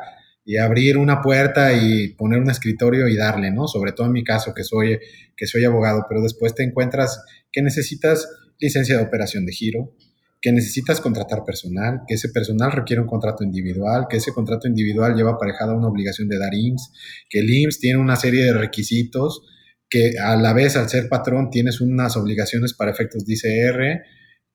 y 0.51 0.57
abrir 0.57 0.99
una 0.99 1.23
puerta 1.23 1.73
y 1.73 2.09
poner 2.15 2.41
un 2.41 2.51
escritorio 2.51 3.07
y 3.07 3.15
darle, 3.15 3.53
¿no? 3.53 3.69
Sobre 3.69 3.93
todo 3.93 4.09
en 4.09 4.13
mi 4.15 4.25
caso, 4.25 4.53
que 4.53 4.65
soy, 4.65 4.99
que 5.37 5.47
soy 5.47 5.65
abogado, 5.65 6.07
pero 6.09 6.23
después 6.23 6.57
te 6.57 6.65
encuentras 6.65 7.23
que 7.53 7.63
necesitas 7.63 8.29
licencia 8.59 8.97
de 8.97 9.05
operación 9.05 9.47
de 9.47 9.53
giro, 9.53 9.95
que 10.41 10.51
necesitas 10.51 11.01
contratar 11.01 11.45
personal, 11.45 12.01
que 12.05 12.15
ese 12.15 12.31
personal 12.31 12.73
requiere 12.73 13.01
un 13.01 13.07
contrato 13.07 13.45
individual, 13.45 14.07
que 14.11 14.17
ese 14.17 14.33
contrato 14.33 14.67
individual 14.67 15.15
lleva 15.15 15.35
aparejada 15.35 15.73
una 15.73 15.87
obligación 15.87 16.27
de 16.27 16.41
dar 16.41 16.53
IMSS, 16.53 16.95
que 17.29 17.39
el 17.39 17.49
IMSS 17.49 17.79
tiene 17.79 18.01
una 18.01 18.17
serie 18.17 18.43
de 18.43 18.53
requisitos, 18.53 19.43
que 19.89 20.19
a 20.19 20.35
la 20.35 20.53
vez 20.53 20.75
al 20.75 20.89
ser 20.89 21.09
patrón 21.09 21.51
tienes 21.51 21.81
unas 21.81 22.17
obligaciones 22.17 22.75
para 22.75 22.91
efectos 22.91 23.25
de 23.25 23.35
ICR 23.35 24.03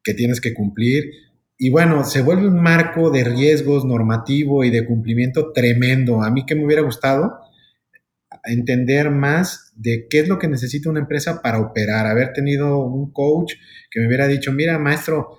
que 0.04 0.14
tienes 0.14 0.42
que 0.42 0.54
cumplir. 0.54 1.06
Y 1.58 1.70
bueno, 1.70 2.04
se 2.04 2.22
vuelve 2.22 2.48
un 2.48 2.62
marco 2.62 3.10
de 3.10 3.24
riesgos 3.24 3.86
normativo 3.86 4.64
y 4.64 4.70
de 4.70 4.86
cumplimiento 4.86 5.52
tremendo. 5.54 6.22
A 6.22 6.30
mí 6.30 6.46
que 6.46 6.56
me 6.56 6.66
hubiera 6.66 6.82
gustado 6.82 7.40
entender 8.44 9.10
más 9.10 9.72
de 9.76 10.08
qué 10.10 10.20
es 10.20 10.28
lo 10.28 10.38
que 10.38 10.48
necesita 10.48 10.90
una 10.90 11.00
empresa 11.00 11.42
para 11.42 11.60
operar, 11.60 12.06
haber 12.06 12.34
tenido 12.34 12.80
un 12.80 13.12
coach 13.12 13.54
que 13.90 14.00
me 14.00 14.08
hubiera 14.08 14.28
dicho, 14.28 14.52
mira, 14.52 14.78
maestro, 14.78 15.38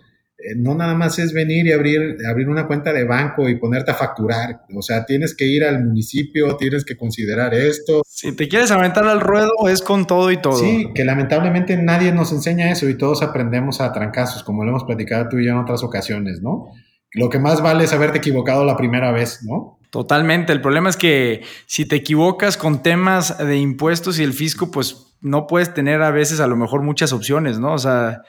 no 0.56 0.74
nada 0.74 0.94
más 0.94 1.18
es 1.18 1.32
venir 1.32 1.66
y 1.66 1.72
abrir, 1.72 2.18
abrir 2.28 2.48
una 2.48 2.66
cuenta 2.66 2.92
de 2.92 3.04
banco 3.04 3.48
y 3.48 3.56
ponerte 3.56 3.90
a 3.90 3.94
facturar. 3.94 4.62
O 4.74 4.82
sea, 4.82 5.06
tienes 5.06 5.34
que 5.34 5.46
ir 5.46 5.64
al 5.64 5.82
municipio, 5.84 6.56
tienes 6.56 6.84
que 6.84 6.96
considerar 6.96 7.54
esto. 7.54 8.02
Si 8.06 8.32
te 8.36 8.48
quieres 8.48 8.70
aventar 8.70 9.06
al 9.06 9.20
ruedo, 9.20 9.68
es 9.68 9.80
con 9.80 10.06
todo 10.06 10.30
y 10.30 10.40
todo. 10.40 10.58
Sí, 10.58 10.88
que 10.94 11.04
lamentablemente 11.04 11.76
nadie 11.76 12.12
nos 12.12 12.32
enseña 12.32 12.70
eso 12.70 12.88
y 12.88 12.96
todos 12.98 13.22
aprendemos 13.22 13.80
a 13.80 13.92
trancazos, 13.92 14.42
como 14.42 14.64
lo 14.64 14.70
hemos 14.70 14.84
platicado 14.84 15.28
tú 15.28 15.38
y 15.38 15.46
yo 15.46 15.52
en 15.52 15.58
otras 15.58 15.82
ocasiones, 15.82 16.42
¿no? 16.42 16.66
Lo 17.12 17.30
que 17.30 17.38
más 17.38 17.62
vale 17.62 17.84
es 17.84 17.92
haberte 17.92 18.18
equivocado 18.18 18.64
la 18.64 18.76
primera 18.76 19.12
vez, 19.12 19.40
¿no? 19.42 19.78
Totalmente. 19.90 20.52
El 20.52 20.60
problema 20.60 20.90
es 20.90 20.98
que 20.98 21.42
si 21.64 21.86
te 21.86 21.96
equivocas 21.96 22.58
con 22.58 22.82
temas 22.82 23.38
de 23.38 23.56
impuestos 23.56 24.18
y 24.18 24.22
el 24.22 24.34
fisco, 24.34 24.70
pues 24.70 25.16
no 25.22 25.46
puedes 25.46 25.72
tener 25.72 26.02
a 26.02 26.10
veces 26.10 26.40
a 26.40 26.46
lo 26.46 26.56
mejor 26.56 26.82
muchas 26.82 27.14
opciones, 27.14 27.58
¿no? 27.58 27.72
O 27.72 27.78
sea, 27.78 28.22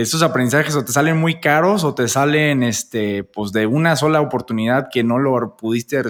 esos 0.00 0.22
aprendizajes 0.22 0.74
o 0.74 0.84
te 0.84 0.90
salen 0.90 1.16
muy 1.16 1.38
caros 1.38 1.84
o 1.84 1.94
te 1.94 2.08
salen 2.08 2.64
este, 2.64 3.22
pues 3.22 3.52
de 3.52 3.66
una 3.66 3.94
sola 3.94 4.20
oportunidad 4.20 4.88
que 4.92 5.04
no 5.04 5.20
lo 5.20 5.56
pudiste 5.56 6.02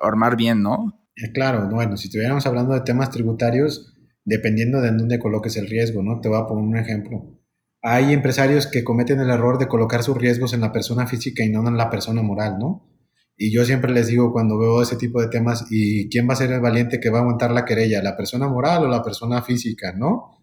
armar 0.00 0.34
bien, 0.36 0.62
¿no? 0.62 0.98
Eh, 1.16 1.30
claro, 1.32 1.68
bueno, 1.70 1.98
si 1.98 2.08
estuviéramos 2.08 2.46
hablando 2.46 2.72
de 2.72 2.80
temas 2.80 3.10
tributarios, 3.10 3.94
dependiendo 4.24 4.80
de 4.80 4.92
dónde 4.92 5.18
coloques 5.18 5.58
el 5.58 5.68
riesgo, 5.68 6.02
¿no? 6.02 6.20
Te 6.20 6.30
voy 6.30 6.38
a 6.38 6.46
poner 6.46 6.64
un 6.64 6.78
ejemplo. 6.78 7.38
Hay 7.82 8.14
empresarios 8.14 8.66
que 8.66 8.82
cometen 8.82 9.20
el 9.20 9.28
error 9.28 9.58
de 9.58 9.68
colocar 9.68 10.02
sus 10.02 10.16
riesgos 10.16 10.54
en 10.54 10.62
la 10.62 10.72
persona 10.72 11.06
física 11.06 11.44
y 11.44 11.50
no 11.50 11.68
en 11.68 11.76
la 11.76 11.90
persona 11.90 12.22
moral, 12.22 12.56
¿no? 12.58 12.88
Y 13.36 13.52
yo 13.52 13.66
siempre 13.66 13.92
les 13.92 14.06
digo 14.06 14.32
cuando 14.32 14.58
veo 14.58 14.80
ese 14.80 14.96
tipo 14.96 15.20
de 15.20 15.28
temas, 15.28 15.66
¿y 15.70 16.08
quién 16.08 16.26
va 16.26 16.32
a 16.32 16.36
ser 16.36 16.50
el 16.50 16.60
valiente 16.60 16.98
que 16.98 17.10
va 17.10 17.18
a 17.18 17.20
aguantar 17.22 17.50
la 17.50 17.66
querella? 17.66 18.02
¿La 18.02 18.16
persona 18.16 18.48
moral 18.48 18.84
o 18.84 18.88
la 18.88 19.02
persona 19.02 19.42
física, 19.42 19.92
no? 19.92 20.41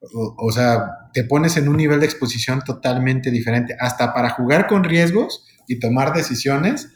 O, 0.00 0.52
sea, 0.52 1.10
te 1.12 1.24
pones 1.24 1.56
en 1.56 1.68
un 1.68 1.76
nivel 1.76 2.00
de 2.00 2.06
exposición 2.06 2.62
totalmente 2.64 3.30
diferente. 3.30 3.76
Hasta 3.80 4.14
para 4.14 4.30
jugar 4.30 4.66
con 4.66 4.84
riesgos 4.84 5.44
y 5.66 5.80
tomar 5.80 6.12
decisiones, 6.12 6.90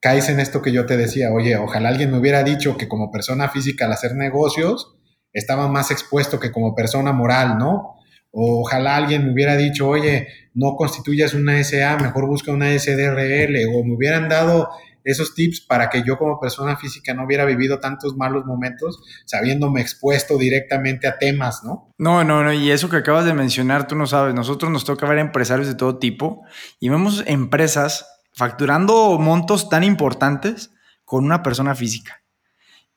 caes 0.00 0.28
en 0.28 0.38
esto 0.38 0.60
que 0.60 0.72
yo 0.72 0.84
te 0.84 0.96
decía, 0.96 1.32
oye, 1.32 1.56
ojalá 1.56 1.88
alguien 1.88 2.10
me 2.10 2.18
hubiera 2.18 2.42
dicho 2.42 2.76
que 2.76 2.88
como 2.88 3.10
persona 3.10 3.48
física 3.48 3.86
al 3.86 3.92
hacer 3.92 4.14
negocios 4.14 4.94
estaba 5.32 5.68
más 5.68 5.90
expuesto 5.90 6.38
que 6.38 6.52
como 6.52 6.74
persona 6.74 7.12
moral, 7.12 7.56
¿no? 7.58 7.96
O 8.30 8.60
ojalá 8.60 8.96
alguien 8.96 9.26
me 9.26 9.32
hubiera 9.32 9.56
dicho, 9.56 9.88
oye, 9.88 10.28
no 10.54 10.76
constituyas 10.76 11.34
una 11.34 11.62
SA, 11.64 11.96
mejor 11.98 12.26
busca 12.26 12.52
una 12.52 12.70
SDRL, 12.78 13.56
o 13.74 13.84
me 13.84 13.94
hubieran 13.94 14.28
dado 14.28 14.68
esos 15.04 15.34
tips 15.34 15.60
para 15.60 15.90
que 15.90 16.02
yo 16.06 16.18
como 16.18 16.40
persona 16.40 16.76
física 16.76 17.14
no 17.14 17.24
hubiera 17.24 17.44
vivido 17.44 17.78
tantos 17.80 18.16
malos 18.16 18.44
momentos 18.44 19.00
sabiéndome 19.24 19.80
expuesto 19.80 20.38
directamente 20.38 21.06
a 21.06 21.18
temas, 21.18 21.62
¿no? 21.64 21.92
No, 21.98 22.24
no, 22.24 22.42
no, 22.42 22.52
y 22.52 22.70
eso 22.70 22.88
que 22.88 22.96
acabas 22.96 23.24
de 23.24 23.34
mencionar, 23.34 23.86
tú 23.86 23.96
no 23.96 24.06
sabes, 24.06 24.34
nosotros 24.34 24.70
nos 24.70 24.84
toca 24.84 25.06
ver 25.06 25.18
empresarios 25.18 25.68
de 25.68 25.74
todo 25.74 25.98
tipo 25.98 26.42
y 26.80 26.88
vemos 26.88 27.24
empresas 27.26 28.06
facturando 28.32 29.18
montos 29.18 29.68
tan 29.68 29.84
importantes 29.84 30.70
con 31.04 31.24
una 31.24 31.42
persona 31.42 31.74
física 31.74 32.22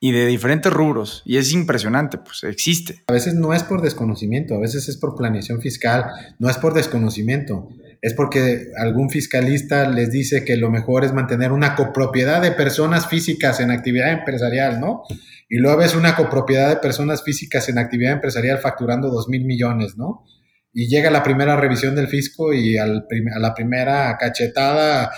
y 0.00 0.12
de 0.12 0.26
diferentes 0.26 0.72
rubros. 0.72 1.22
Y 1.24 1.36
es 1.36 1.52
impresionante, 1.52 2.18
pues 2.18 2.44
existe. 2.44 3.02
A 3.06 3.12
veces 3.12 3.34
no 3.34 3.52
es 3.52 3.62
por 3.62 3.82
desconocimiento, 3.82 4.54
a 4.54 4.58
veces 4.58 4.88
es 4.88 4.96
por 4.96 5.16
planeación 5.16 5.60
fiscal, 5.60 6.04
no 6.38 6.48
es 6.48 6.58
por 6.58 6.74
desconocimiento 6.74 7.68
es 8.02 8.14
porque 8.14 8.68
algún 8.76 9.10
fiscalista 9.10 9.88
les 9.88 10.10
dice 10.10 10.44
que 10.44 10.56
lo 10.56 10.70
mejor 10.70 11.04
es 11.04 11.12
mantener 11.12 11.52
una 11.52 11.74
copropiedad 11.74 12.42
de 12.42 12.52
personas 12.52 13.08
físicas 13.08 13.60
en 13.60 13.70
actividad 13.70 14.12
empresarial, 14.12 14.80
¿no? 14.80 15.02
Y 15.48 15.58
luego 15.58 15.78
ves 15.78 15.94
una 15.94 16.16
copropiedad 16.16 16.68
de 16.68 16.76
personas 16.76 17.22
físicas 17.22 17.68
en 17.68 17.78
actividad 17.78 18.12
empresarial 18.12 18.58
facturando 18.58 19.08
dos 19.08 19.28
mil 19.28 19.44
millones, 19.44 19.96
¿no? 19.96 20.24
Y 20.72 20.88
llega 20.88 21.10
la 21.10 21.22
primera 21.22 21.56
revisión 21.56 21.94
del 21.94 22.08
fisco 22.08 22.52
y 22.52 22.76
a 22.76 22.86
la 22.86 23.54
primera 23.54 24.16
cachetada, 24.18 25.10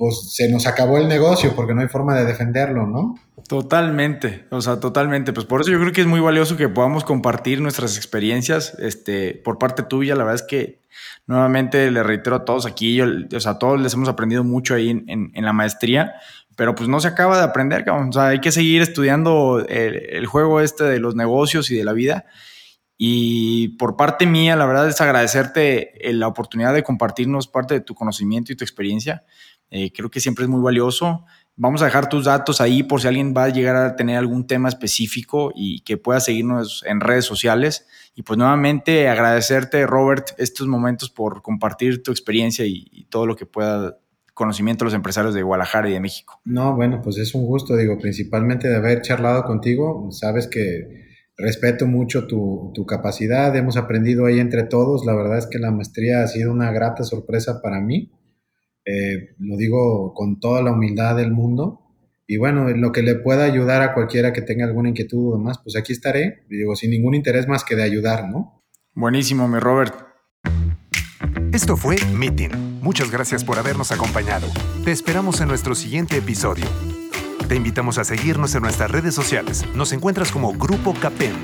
pues 0.00 0.32
se 0.32 0.48
nos 0.48 0.66
acabó 0.66 0.96
el 0.96 1.08
negocio 1.08 1.54
porque 1.54 1.74
no 1.74 1.82
hay 1.82 1.88
forma 1.88 2.16
de 2.16 2.24
defenderlo, 2.24 2.86
¿no? 2.86 3.16
Totalmente, 3.46 4.46
o 4.48 4.62
sea, 4.62 4.80
totalmente. 4.80 5.34
Pues 5.34 5.44
por 5.44 5.60
eso 5.60 5.70
yo 5.70 5.78
creo 5.78 5.92
que 5.92 6.00
es 6.00 6.06
muy 6.06 6.20
valioso 6.20 6.56
que 6.56 6.70
podamos 6.70 7.04
compartir 7.04 7.60
nuestras 7.60 7.98
experiencias 7.98 8.74
este, 8.78 9.34
por 9.34 9.58
parte 9.58 9.82
tuya. 9.82 10.14
La 10.14 10.24
verdad 10.24 10.36
es 10.36 10.48
que 10.48 10.80
nuevamente 11.26 11.90
le 11.90 12.02
reitero 12.02 12.36
a 12.36 12.46
todos 12.46 12.64
aquí, 12.64 12.94
yo, 12.94 13.04
o 13.36 13.40
sea, 13.40 13.58
todos 13.58 13.78
les 13.78 13.92
hemos 13.92 14.08
aprendido 14.08 14.42
mucho 14.42 14.74
ahí 14.74 14.88
en, 14.88 15.30
la 15.34 15.52
maestría, 15.52 16.14
pero 16.56 16.74
pues 16.74 16.88
no 16.88 16.98
se 17.00 17.08
acaba 17.08 17.36
de 17.36 17.44
aprender, 17.44 17.84
o 17.90 18.10
sea, 18.10 18.28
hay 18.28 18.40
que 18.40 18.52
seguir 18.52 18.80
estudiando 18.80 19.62
el, 19.68 20.24
juego 20.24 20.62
este 20.62 20.84
de 20.84 20.98
los 20.98 21.14
negocios 21.14 21.70
y 21.70 21.76
de 21.76 21.84
la 21.84 21.92
vida. 21.92 22.24
Y 22.96 23.76
por 23.76 23.96
parte 23.96 24.24
mía, 24.24 24.56
la 24.56 24.64
verdad 24.64 24.88
es 24.88 24.98
agradecerte 25.02 26.08
eh, 26.08 26.14
la 26.14 26.26
oportunidad 26.26 26.72
de 26.72 26.82
compartirnos 26.82 27.48
parte 27.48 27.74
de 27.74 27.80
tu 27.80 27.94
conocimiento 27.94 28.50
y 28.50 28.56
tu 28.56 28.64
experiencia. 28.64 29.24
Eh, 29.70 29.92
creo 29.92 30.10
que 30.10 30.20
siempre 30.20 30.44
es 30.44 30.48
muy 30.50 30.60
valioso. 30.60 31.24
Vamos 31.56 31.82
a 31.82 31.84
dejar 31.84 32.08
tus 32.08 32.24
datos 32.24 32.60
ahí 32.60 32.82
por 32.82 33.00
si 33.00 33.08
alguien 33.08 33.34
va 33.36 33.44
a 33.44 33.48
llegar 33.50 33.76
a 33.76 33.94
tener 33.94 34.16
algún 34.16 34.46
tema 34.46 34.68
específico 34.68 35.52
y 35.54 35.80
que 35.80 35.96
pueda 35.96 36.18
seguirnos 36.20 36.82
en 36.86 37.00
redes 37.00 37.24
sociales. 37.24 37.86
Y 38.14 38.22
pues 38.22 38.38
nuevamente 38.38 39.08
agradecerte, 39.08 39.86
Robert, 39.86 40.30
estos 40.38 40.66
momentos 40.66 41.10
por 41.10 41.42
compartir 41.42 42.02
tu 42.02 42.10
experiencia 42.10 42.64
y, 42.66 43.06
todo 43.10 43.26
lo 43.26 43.36
que 43.36 43.44
pueda 43.44 43.98
conocimiento 44.34 44.84
a 44.84 44.86
los 44.86 44.94
empresarios 44.94 45.34
de 45.34 45.42
Guadalajara 45.42 45.90
y 45.90 45.92
de 45.92 46.00
México. 46.00 46.40
No, 46.44 46.74
bueno, 46.74 47.02
pues 47.02 47.18
es 47.18 47.34
un 47.34 47.44
gusto, 47.44 47.76
digo, 47.76 47.98
principalmente 47.98 48.68
de 48.68 48.76
haber 48.76 49.02
charlado 49.02 49.42
contigo. 49.42 50.08
Sabes 50.12 50.46
que 50.46 51.10
respeto 51.36 51.86
mucho 51.86 52.26
tu, 52.26 52.70
tu, 52.74 52.86
capacidad, 52.86 53.54
hemos 53.54 53.76
aprendido 53.76 54.26
ahí 54.26 54.38
entre 54.38 54.62
todos. 54.62 55.04
La 55.04 55.14
verdad 55.14 55.38
es 55.38 55.46
que 55.46 55.58
la 55.58 55.72
maestría 55.72 56.22
ha 56.22 56.26
sido 56.26 56.52
una 56.52 56.72
grata 56.72 57.04
sorpresa 57.04 57.60
para 57.60 57.80
mí. 57.80 58.10
Eh, 58.84 59.34
lo 59.38 59.56
digo 59.56 60.14
con 60.14 60.40
toda 60.40 60.62
la 60.62 60.72
humildad 60.72 61.16
del 61.16 61.32
mundo. 61.32 61.80
Y 62.26 62.36
bueno, 62.36 62.68
lo 62.68 62.92
que 62.92 63.02
le 63.02 63.16
pueda 63.16 63.44
ayudar 63.44 63.82
a 63.82 63.92
cualquiera 63.92 64.32
que 64.32 64.42
tenga 64.42 64.64
alguna 64.64 64.88
inquietud 64.88 65.32
o 65.32 65.36
demás, 65.36 65.58
pues 65.62 65.76
aquí 65.76 65.92
estaré, 65.92 66.44
digo, 66.48 66.76
sin 66.76 66.90
ningún 66.90 67.14
interés 67.14 67.48
más 67.48 67.64
que 67.64 67.74
de 67.74 67.82
ayudar, 67.82 68.28
¿no? 68.28 68.62
Buenísimo, 68.94 69.48
mi 69.48 69.58
Robert. 69.58 69.94
Esto 71.52 71.76
fue 71.76 71.96
Meeting. 72.14 72.80
Muchas 72.80 73.10
gracias 73.10 73.44
por 73.44 73.58
habernos 73.58 73.90
acompañado. 73.90 74.46
Te 74.84 74.92
esperamos 74.92 75.40
en 75.40 75.48
nuestro 75.48 75.74
siguiente 75.74 76.16
episodio. 76.16 76.64
Te 77.48 77.56
invitamos 77.56 77.98
a 77.98 78.04
seguirnos 78.04 78.54
en 78.54 78.62
nuestras 78.62 78.90
redes 78.90 79.14
sociales. 79.14 79.64
Nos 79.74 79.92
encuentras 79.92 80.30
como 80.30 80.52
Grupo 80.52 80.94
Capen. 80.94 81.34